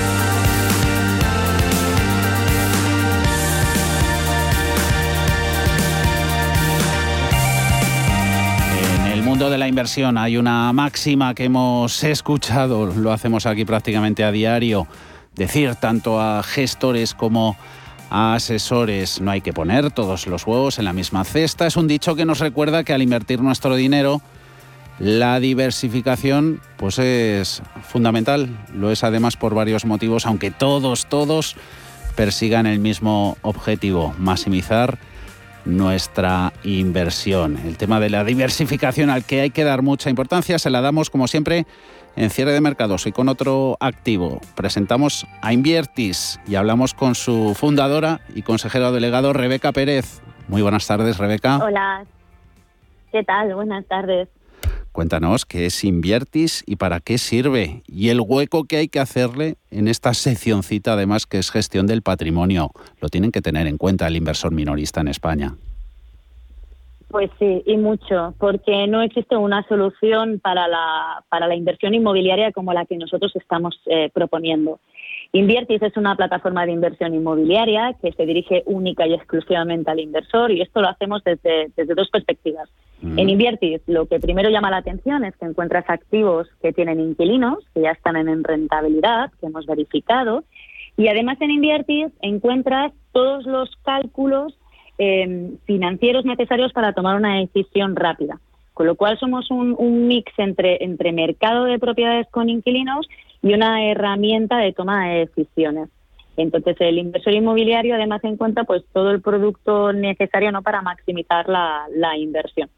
[10.19, 14.87] Hay una máxima que hemos escuchado, lo hacemos aquí prácticamente a diario,
[15.35, 17.57] decir tanto a gestores como
[18.11, 21.67] a asesores, no hay que poner todos los huevos en la misma cesta.
[21.67, 24.21] Es un dicho que nos recuerda que al invertir nuestro dinero
[25.01, 31.57] La diversificación pues es fundamental, lo es además por varios motivos, aunque todos, todos
[32.17, 34.99] persigan el mismo objetivo, maximizar
[35.65, 37.59] nuestra inversión.
[37.65, 41.11] El tema de la diversificación al que hay que dar mucha importancia se la damos
[41.11, 41.67] como siempre
[42.17, 44.41] en cierre de mercados y con otro activo.
[44.55, 50.21] Presentamos a Inviertis y hablamos con su fundadora y consejero delegado Rebeca Pérez.
[50.49, 51.59] Muy buenas tardes, Rebeca.
[51.59, 52.05] Hola.
[53.13, 53.55] ¿Qué tal?
[53.55, 54.29] Buenas tardes.
[54.93, 59.55] Cuéntanos qué es Inviertis y para qué sirve y el hueco que hay que hacerle
[59.71, 62.71] en esta seccioncita además que es gestión del patrimonio.
[63.01, 65.55] Lo tienen que tener en cuenta el inversor minorista en España.
[67.09, 72.53] Pues sí, y mucho, porque no existe una solución para la, para la inversión inmobiliaria
[72.53, 74.79] como la que nosotros estamos eh, proponiendo.
[75.33, 80.51] Inviertis es una plataforma de inversión inmobiliaria que se dirige única y exclusivamente al inversor
[80.51, 82.69] y esto lo hacemos desde, desde dos perspectivas.
[83.03, 87.59] En Inviertis lo que primero llama la atención es que encuentras activos que tienen inquilinos,
[87.73, 90.45] que ya están en rentabilidad, que hemos verificado,
[90.97, 94.59] y además en Inviertis encuentras todos los cálculos
[94.99, 98.39] eh, financieros necesarios para tomar una decisión rápida.
[98.75, 103.09] Con lo cual somos un, un, mix entre, entre mercado de propiedades con inquilinos
[103.43, 105.89] y una herramienta de toma de decisiones.
[106.37, 111.87] Entonces el inversor inmobiliario además encuentra pues todo el producto necesario no para maximizar la,
[111.95, 112.69] la inversión.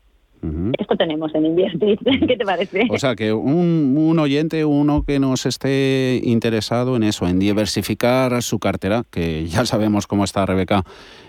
[0.78, 1.98] Esto tenemos en Inviertis.
[2.26, 2.88] ¿Qué te parece?
[2.90, 8.42] O sea, que un, un, oyente, uno que nos esté interesado en eso, en diversificar
[8.42, 10.84] su cartera, que ya sabemos cómo está Rebeca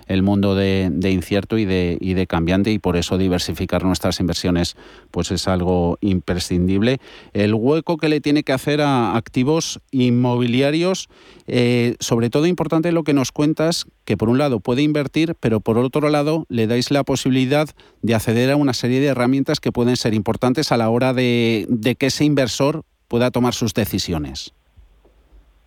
[0.08, 4.76] el mundo de, incierto y de, y de cambiante y por eso diversificar nuestras inversiones
[5.12, 7.00] pues es algo imprescindible.
[7.34, 11.10] El hueco que le tiene que hacer a activos inmobiliarios,
[11.48, 15.60] eh, sobre todo importante lo que nos cuentas, que por un lado puede invertir, pero
[15.60, 17.70] por otro lado le dais la posibilidad
[18.02, 21.66] de acceder a una serie de herramientas que pueden ser importantes a la hora de,
[21.70, 24.54] de que ese inversor pueda tomar sus decisiones.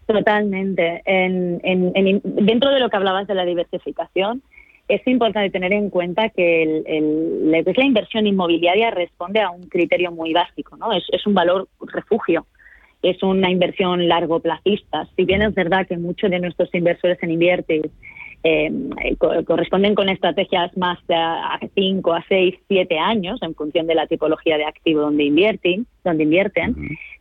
[0.07, 1.03] Totalmente.
[1.05, 4.43] En, en, dentro de lo que hablabas de la diversificación,
[4.89, 6.85] es importante tener en cuenta que
[7.45, 10.93] la inversión inmobiliaria responde a un criterio muy básico, ¿no?
[10.93, 12.47] Es, es un valor refugio,
[13.03, 15.09] es una inversión largo plazista.
[15.17, 17.91] Si bien es verdad que muchos de nuestros inversores en invierte
[18.49, 24.07] eh, corresponden con estrategias más a 5, a 6, 7 años en función de la
[24.07, 26.77] tipología de activo donde invierten, donde invierten.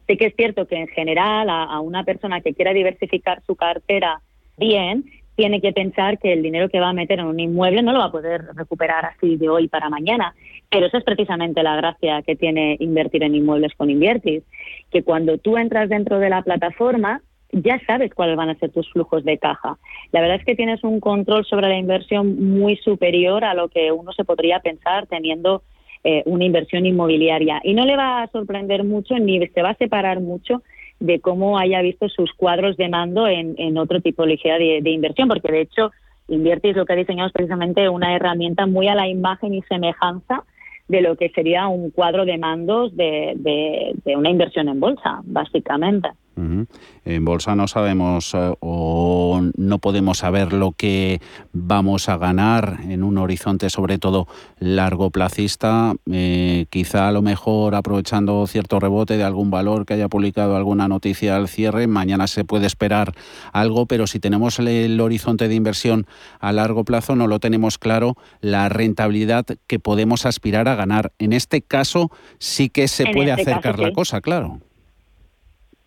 [0.07, 4.21] Sí que es cierto que en general a, una persona que quiera diversificar su cartera
[4.57, 5.05] bien,
[5.35, 7.99] tiene que pensar que el dinero que va a meter en un inmueble no lo
[7.99, 10.35] va a poder recuperar así de hoy para mañana.
[10.69, 14.43] Pero esa es precisamente la gracia que tiene invertir en inmuebles con Inviertis,
[14.91, 17.21] que cuando tú entras dentro de la plataforma
[17.63, 19.77] ya sabes cuáles van a ser tus flujos de caja.
[20.11, 23.91] La verdad es que tienes un control sobre la inversión muy superior a lo que
[23.91, 25.63] uno se podría pensar teniendo
[26.03, 27.61] eh, una inversión inmobiliaria.
[27.63, 30.63] Y no le va a sorprender mucho ni se va a separar mucho
[30.99, 35.27] de cómo haya visto sus cuadros de mando en, en otro tipología de, de inversión,
[35.27, 35.91] porque de hecho
[36.27, 40.43] Inviertis lo que ha diseñado es precisamente una herramienta muy a la imagen y semejanza
[40.87, 45.21] de lo que sería un cuadro de mandos de, de, de una inversión en bolsa,
[45.23, 46.09] básicamente.
[46.37, 51.21] En bolsa no sabemos eh, o no podemos saber lo que
[51.53, 54.27] vamos a ganar en un horizonte sobre todo
[54.59, 60.09] largo plazista, eh, quizá a lo mejor aprovechando cierto rebote de algún valor que haya
[60.09, 63.13] publicado alguna noticia al cierre, mañana se puede esperar
[63.53, 66.05] algo, pero si tenemos el, horizonte de inversión
[66.39, 71.13] a largo plazo no lo tenemos claro la rentabilidad que podemos aspirar a ganar.
[71.19, 74.59] En este caso sí que se puede este acercar la cosa, claro.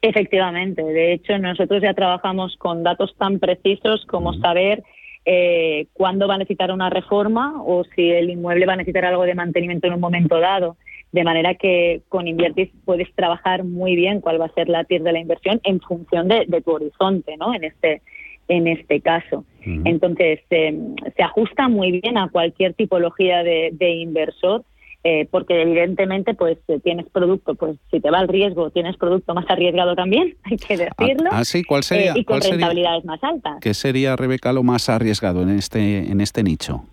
[0.00, 4.84] Efectivamente, de hecho nosotros ya trabajamos con datos tan precisos como saber
[5.24, 9.24] eh, cuándo va a necesitar una reforma o si el inmueble va a necesitar algo
[9.24, 10.76] de mantenimiento en un momento dado.
[11.10, 15.02] De manera que con Inviertis puedes trabajar muy bien cuál va a ser la TIR
[15.02, 17.54] de la inversión en función de, tu horizonte, ¿no?
[17.54, 18.02] En este,
[18.46, 19.44] en este caso.
[19.64, 20.78] Entonces, eh,
[21.16, 24.64] se ajusta muy bien a cualquier tipología de, de inversor
[25.04, 29.32] eh, porque evidentemente pues eh, tienes producto, pues si te va el riesgo, tienes producto
[29.32, 31.30] más arriesgado también, hay que decirlo.
[31.30, 32.12] Ah, sí, ¿cuál sería?
[32.12, 33.58] Eh, y con rentabilidades más altas.
[33.60, 36.84] ¿Qué sería, Rebeca, lo más arriesgado en este, en este nicho?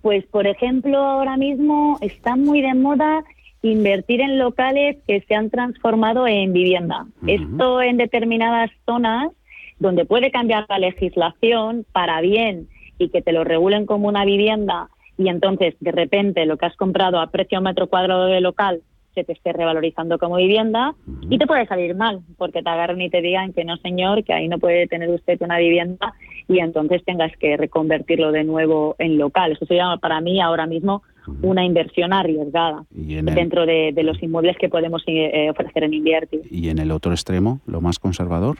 [0.00, 3.22] pues, por ejemplo, ahora mismo está muy de moda
[3.60, 7.06] invertir en locales que se han transformado en vivienda.
[7.26, 9.30] Esto en determinadas zonas
[9.78, 12.68] donde puede cambiar la legislación para bien
[12.98, 14.88] y que te lo regulen como una vivienda
[15.18, 18.82] y entonces de repente lo que has comprado a precio metro cuadrado de local
[19.14, 20.94] se te esté revalorizando como vivienda
[21.30, 24.34] y te puede salir mal porque te agarren y te digan que no señor, que
[24.34, 26.12] ahí no puede tener usted una vivienda
[26.48, 29.52] y entonces tengas que reconvertirlo de nuevo en local.
[29.52, 31.02] Eso se llama para mí ahora mismo
[31.42, 36.42] una inversión arriesgada dentro de, los inmuebles que podemos eh, ofrecer en Invertir.
[36.50, 38.58] ¿Y en el otro extremo, lo más conservador?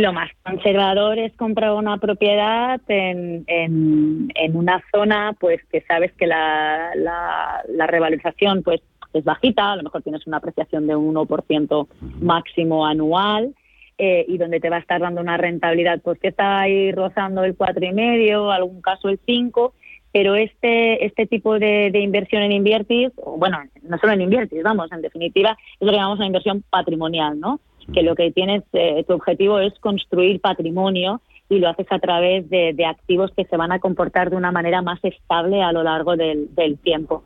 [0.00, 6.26] Lo más conservador es comprar una propiedad en, en, una zona pues que sabes que
[6.26, 8.80] la, la, revalorización pues
[9.12, 11.88] es bajita, a lo mejor tienes una apreciación de un 1%
[12.20, 13.54] máximo anual
[13.98, 17.42] eh, y donde te va a estar dando una rentabilidad pues que está ahí rozando
[17.42, 19.74] el cuatro y medio, algún caso el 5,
[20.12, 25.02] pero este este tipo de, inversión en Inviertis, bueno, no solo en Inviertis, vamos, en
[25.02, 27.58] definitiva es lo que llamamos una inversión patrimonial, ¿no?
[27.92, 32.48] Que lo que tienes, eh, tu objetivo es construir patrimonio y lo haces a través
[32.50, 36.16] de, activos que se van a comportar de una manera más estable a lo largo
[36.16, 36.48] del,
[36.82, 37.24] tiempo.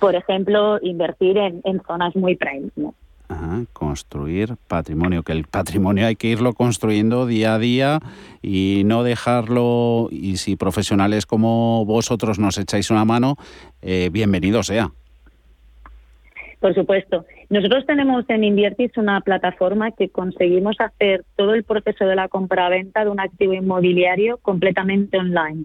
[0.00, 2.94] Por ejemplo, invertir en, en zonas muy prime, ¿no?
[3.72, 8.00] construir patrimonio, que el patrimonio hay que irlo construyendo día a día
[8.42, 13.36] y no dejarlo, y si profesionales como vosotros nos echáis una mano,
[13.82, 14.92] eh, bienvenido sea.
[16.60, 17.24] Por supuesto.
[17.50, 23.04] Nosotros tenemos en Inviertis una plataforma que conseguimos hacer todo el proceso de la compra-venta
[23.04, 25.64] de un activo inmobiliario completamente online,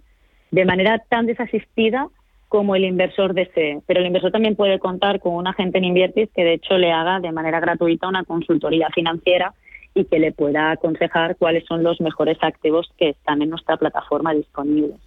[0.51, 2.07] de manera tan desasistida
[2.47, 3.81] como el inversor desee.
[3.87, 6.91] Pero el inversor también puede contar con un agente en Inviertis que de hecho le
[6.91, 9.53] haga de manera gratuita una consultoría financiera
[9.95, 14.33] y que le pueda aconsejar cuáles son los mejores activos que están en nuestra plataforma
[14.33, 14.97] disponibles.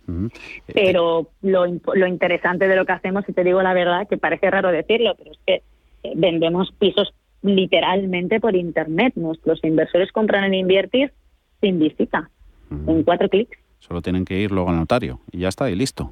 [0.73, 4.51] Pero lo, lo interesante de lo que hacemos, y te digo la verdad, que parece
[4.51, 5.63] raro decirlo, pero es que eh,
[6.15, 9.15] vendemos pisos literalmente por Internet.
[9.17, 11.11] Nuestros inversores compran en Inviertis
[11.61, 12.31] sin visita,
[12.71, 13.59] en cuatro clics.
[13.79, 16.11] Solo tienen que ir luego al notario y ya está, y listo.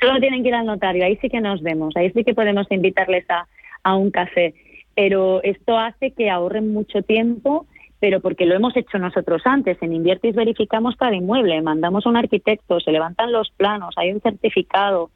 [0.00, 2.66] Solo tienen que ir al notario, ahí sí que nos vemos, ahí sí que podemos
[2.70, 3.46] invitarles a,
[3.82, 4.54] a un café.
[4.94, 7.66] Pero esto hace que ahorren mucho tiempo,
[8.00, 9.76] pero porque lo hemos hecho nosotros antes.
[9.82, 14.20] En Inviertis verificamos cada inmueble, mandamos a un arquitecto, se levantan los planos, hay un
[14.20, 15.10] certificado,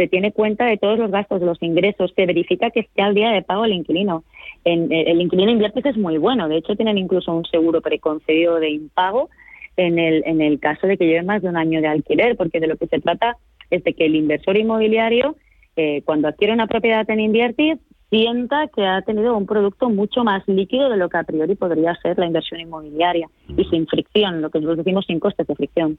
[0.00, 3.32] se tiene cuenta de todos los gastos, los ingresos, se verifica que esté al día
[3.32, 4.24] de pago el inquilino.
[4.64, 8.58] En, eh, el inquilino Inviertis es muy bueno, de hecho tienen incluso un seguro preconcedido
[8.60, 9.28] de impago
[9.76, 12.60] en el, en el caso de que lleve más de un año de alquiler, porque
[12.60, 13.36] de lo que se trata
[13.68, 15.36] es de que el inversor inmobiliario,
[15.76, 17.76] eh, cuando adquiere una propiedad en Inviertis,
[18.10, 21.94] sienta que ha tenido un producto mucho más líquido de lo que a priori podría
[22.02, 25.98] ser la inversión inmobiliaria y sin fricción, lo que nosotros decimos sin costes de fricción.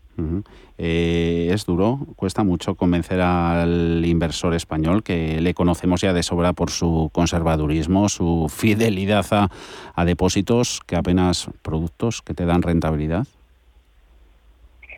[0.77, 6.51] Eh, es duro, cuesta mucho convencer al inversor español que le conocemos ya de sobra
[6.51, 9.49] por su conservadurismo, su fidelidad a,
[9.95, 13.25] a depósitos, que apenas productos que te dan rentabilidad.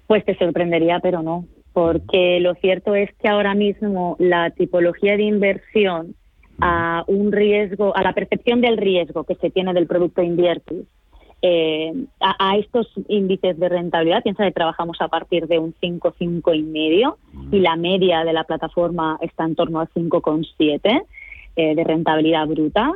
[0.07, 5.23] Pues te sorprendería, pero no porque lo cierto es que ahora mismo la tipología de
[5.23, 6.15] inversión
[6.61, 10.85] a un riesgo, a la percepción del riesgo que se tiene del producto Inviertis,
[11.45, 11.91] eh,
[12.21, 16.63] a, estos índices de rentabilidad, piensa que trabajamos a partir de un 5, 5 y
[16.63, 17.17] medio
[17.51, 21.03] y la media de la plataforma está en torno al 5,7
[21.57, 22.93] eh, de rentabilidad bruta.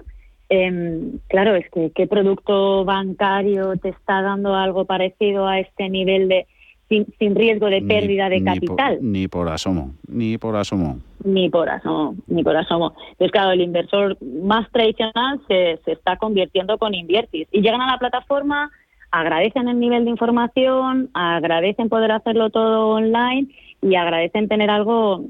[0.47, 6.29] Em, claro, es que qué producto bancario te está dando algo parecido a este nivel
[6.29, 6.47] de
[6.89, 8.99] sin, riesgo de pérdida de capital.
[9.01, 10.99] Ni por, asomo, ni por asomo.
[11.23, 12.93] Ni por asomo, ni por asomo.
[13.11, 17.47] Entonces, claro, el inversor más tradicional se, se está convirtiendo con Inviertis.
[17.51, 18.71] Y llegan a la plataforma,
[19.11, 23.47] agradecen el nivel de información, agradecen poder hacerlo todo online
[23.81, 25.25] y agradecen tener algo,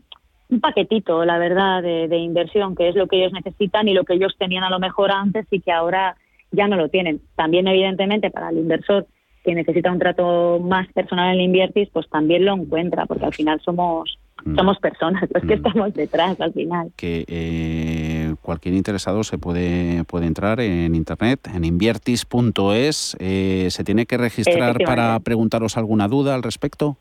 [0.50, 4.04] un paquetito, la verdad, de, de inversión, que es lo que ellos necesitan y lo
[4.04, 6.16] que ellos tenían a lo mejor antes y que ahora
[6.52, 7.22] ya no lo tienen.
[7.36, 9.08] También, evidentemente, para el inversor
[9.48, 13.62] que necesita un trato más personal en Inviertis, pues también lo encuentra, porque al final
[13.64, 14.58] somos mm.
[14.58, 15.66] somos personas los que mm.
[15.66, 16.92] estamos detrás al final.
[16.98, 23.16] Que eh, cualquier interesado se puede, puede entrar en internet, en inviertis.es.
[23.22, 26.98] Eh, ¿Se tiene que registrar para preguntaros alguna duda al respecto?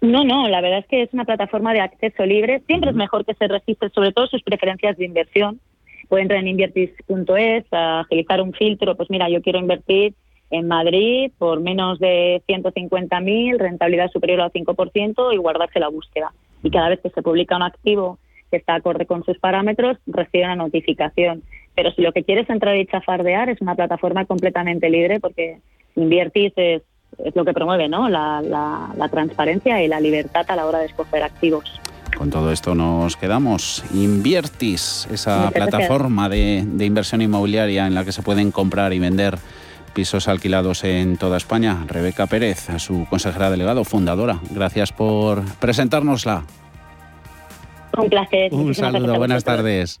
[0.00, 2.62] No, no, la verdad es que es una plataforma de acceso libre.
[2.66, 5.60] Siempre es mejor que se registre sobre todo sus preferencias de inversión.
[6.08, 10.14] Puede entrar en inviertis.es, agilizar un filtro, pues mira, yo quiero invertir
[10.50, 16.32] en Madrid por menos de 150.000, rentabilidad superior al 5% y guardarse la búsqueda.
[16.62, 18.18] Y cada vez que se publica un activo
[18.50, 21.42] que está acorde con sus parámetros, recibe una notificación.
[21.74, 25.58] Pero si lo que quieres entrar y chafardear, es una plataforma completamente libre porque
[25.94, 26.82] Inviertis es,
[27.24, 28.08] es lo que promueve ¿no?
[28.08, 31.80] La, la, transparencia y la libertad a la hora de escoger activos.
[32.16, 33.84] Con todo esto nos quedamos.
[33.94, 39.38] Inviertis, esa plataforma de, de inversión inmobiliaria en la que se pueden comprar y vender
[39.94, 41.84] pisos alquilados en toda España.
[41.86, 44.40] Rebeca Pérez, su consejera delegado, fundadora.
[44.50, 46.44] Gracias por presentárnosla.
[47.96, 48.54] Un placer.
[48.54, 50.00] Un saludo, buenas tardes.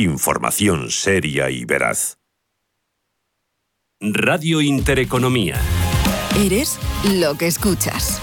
[0.00, 2.16] Información seria y veraz.
[4.00, 5.60] Radio Intereconomía.
[6.38, 8.18] Eres lo que escuchas.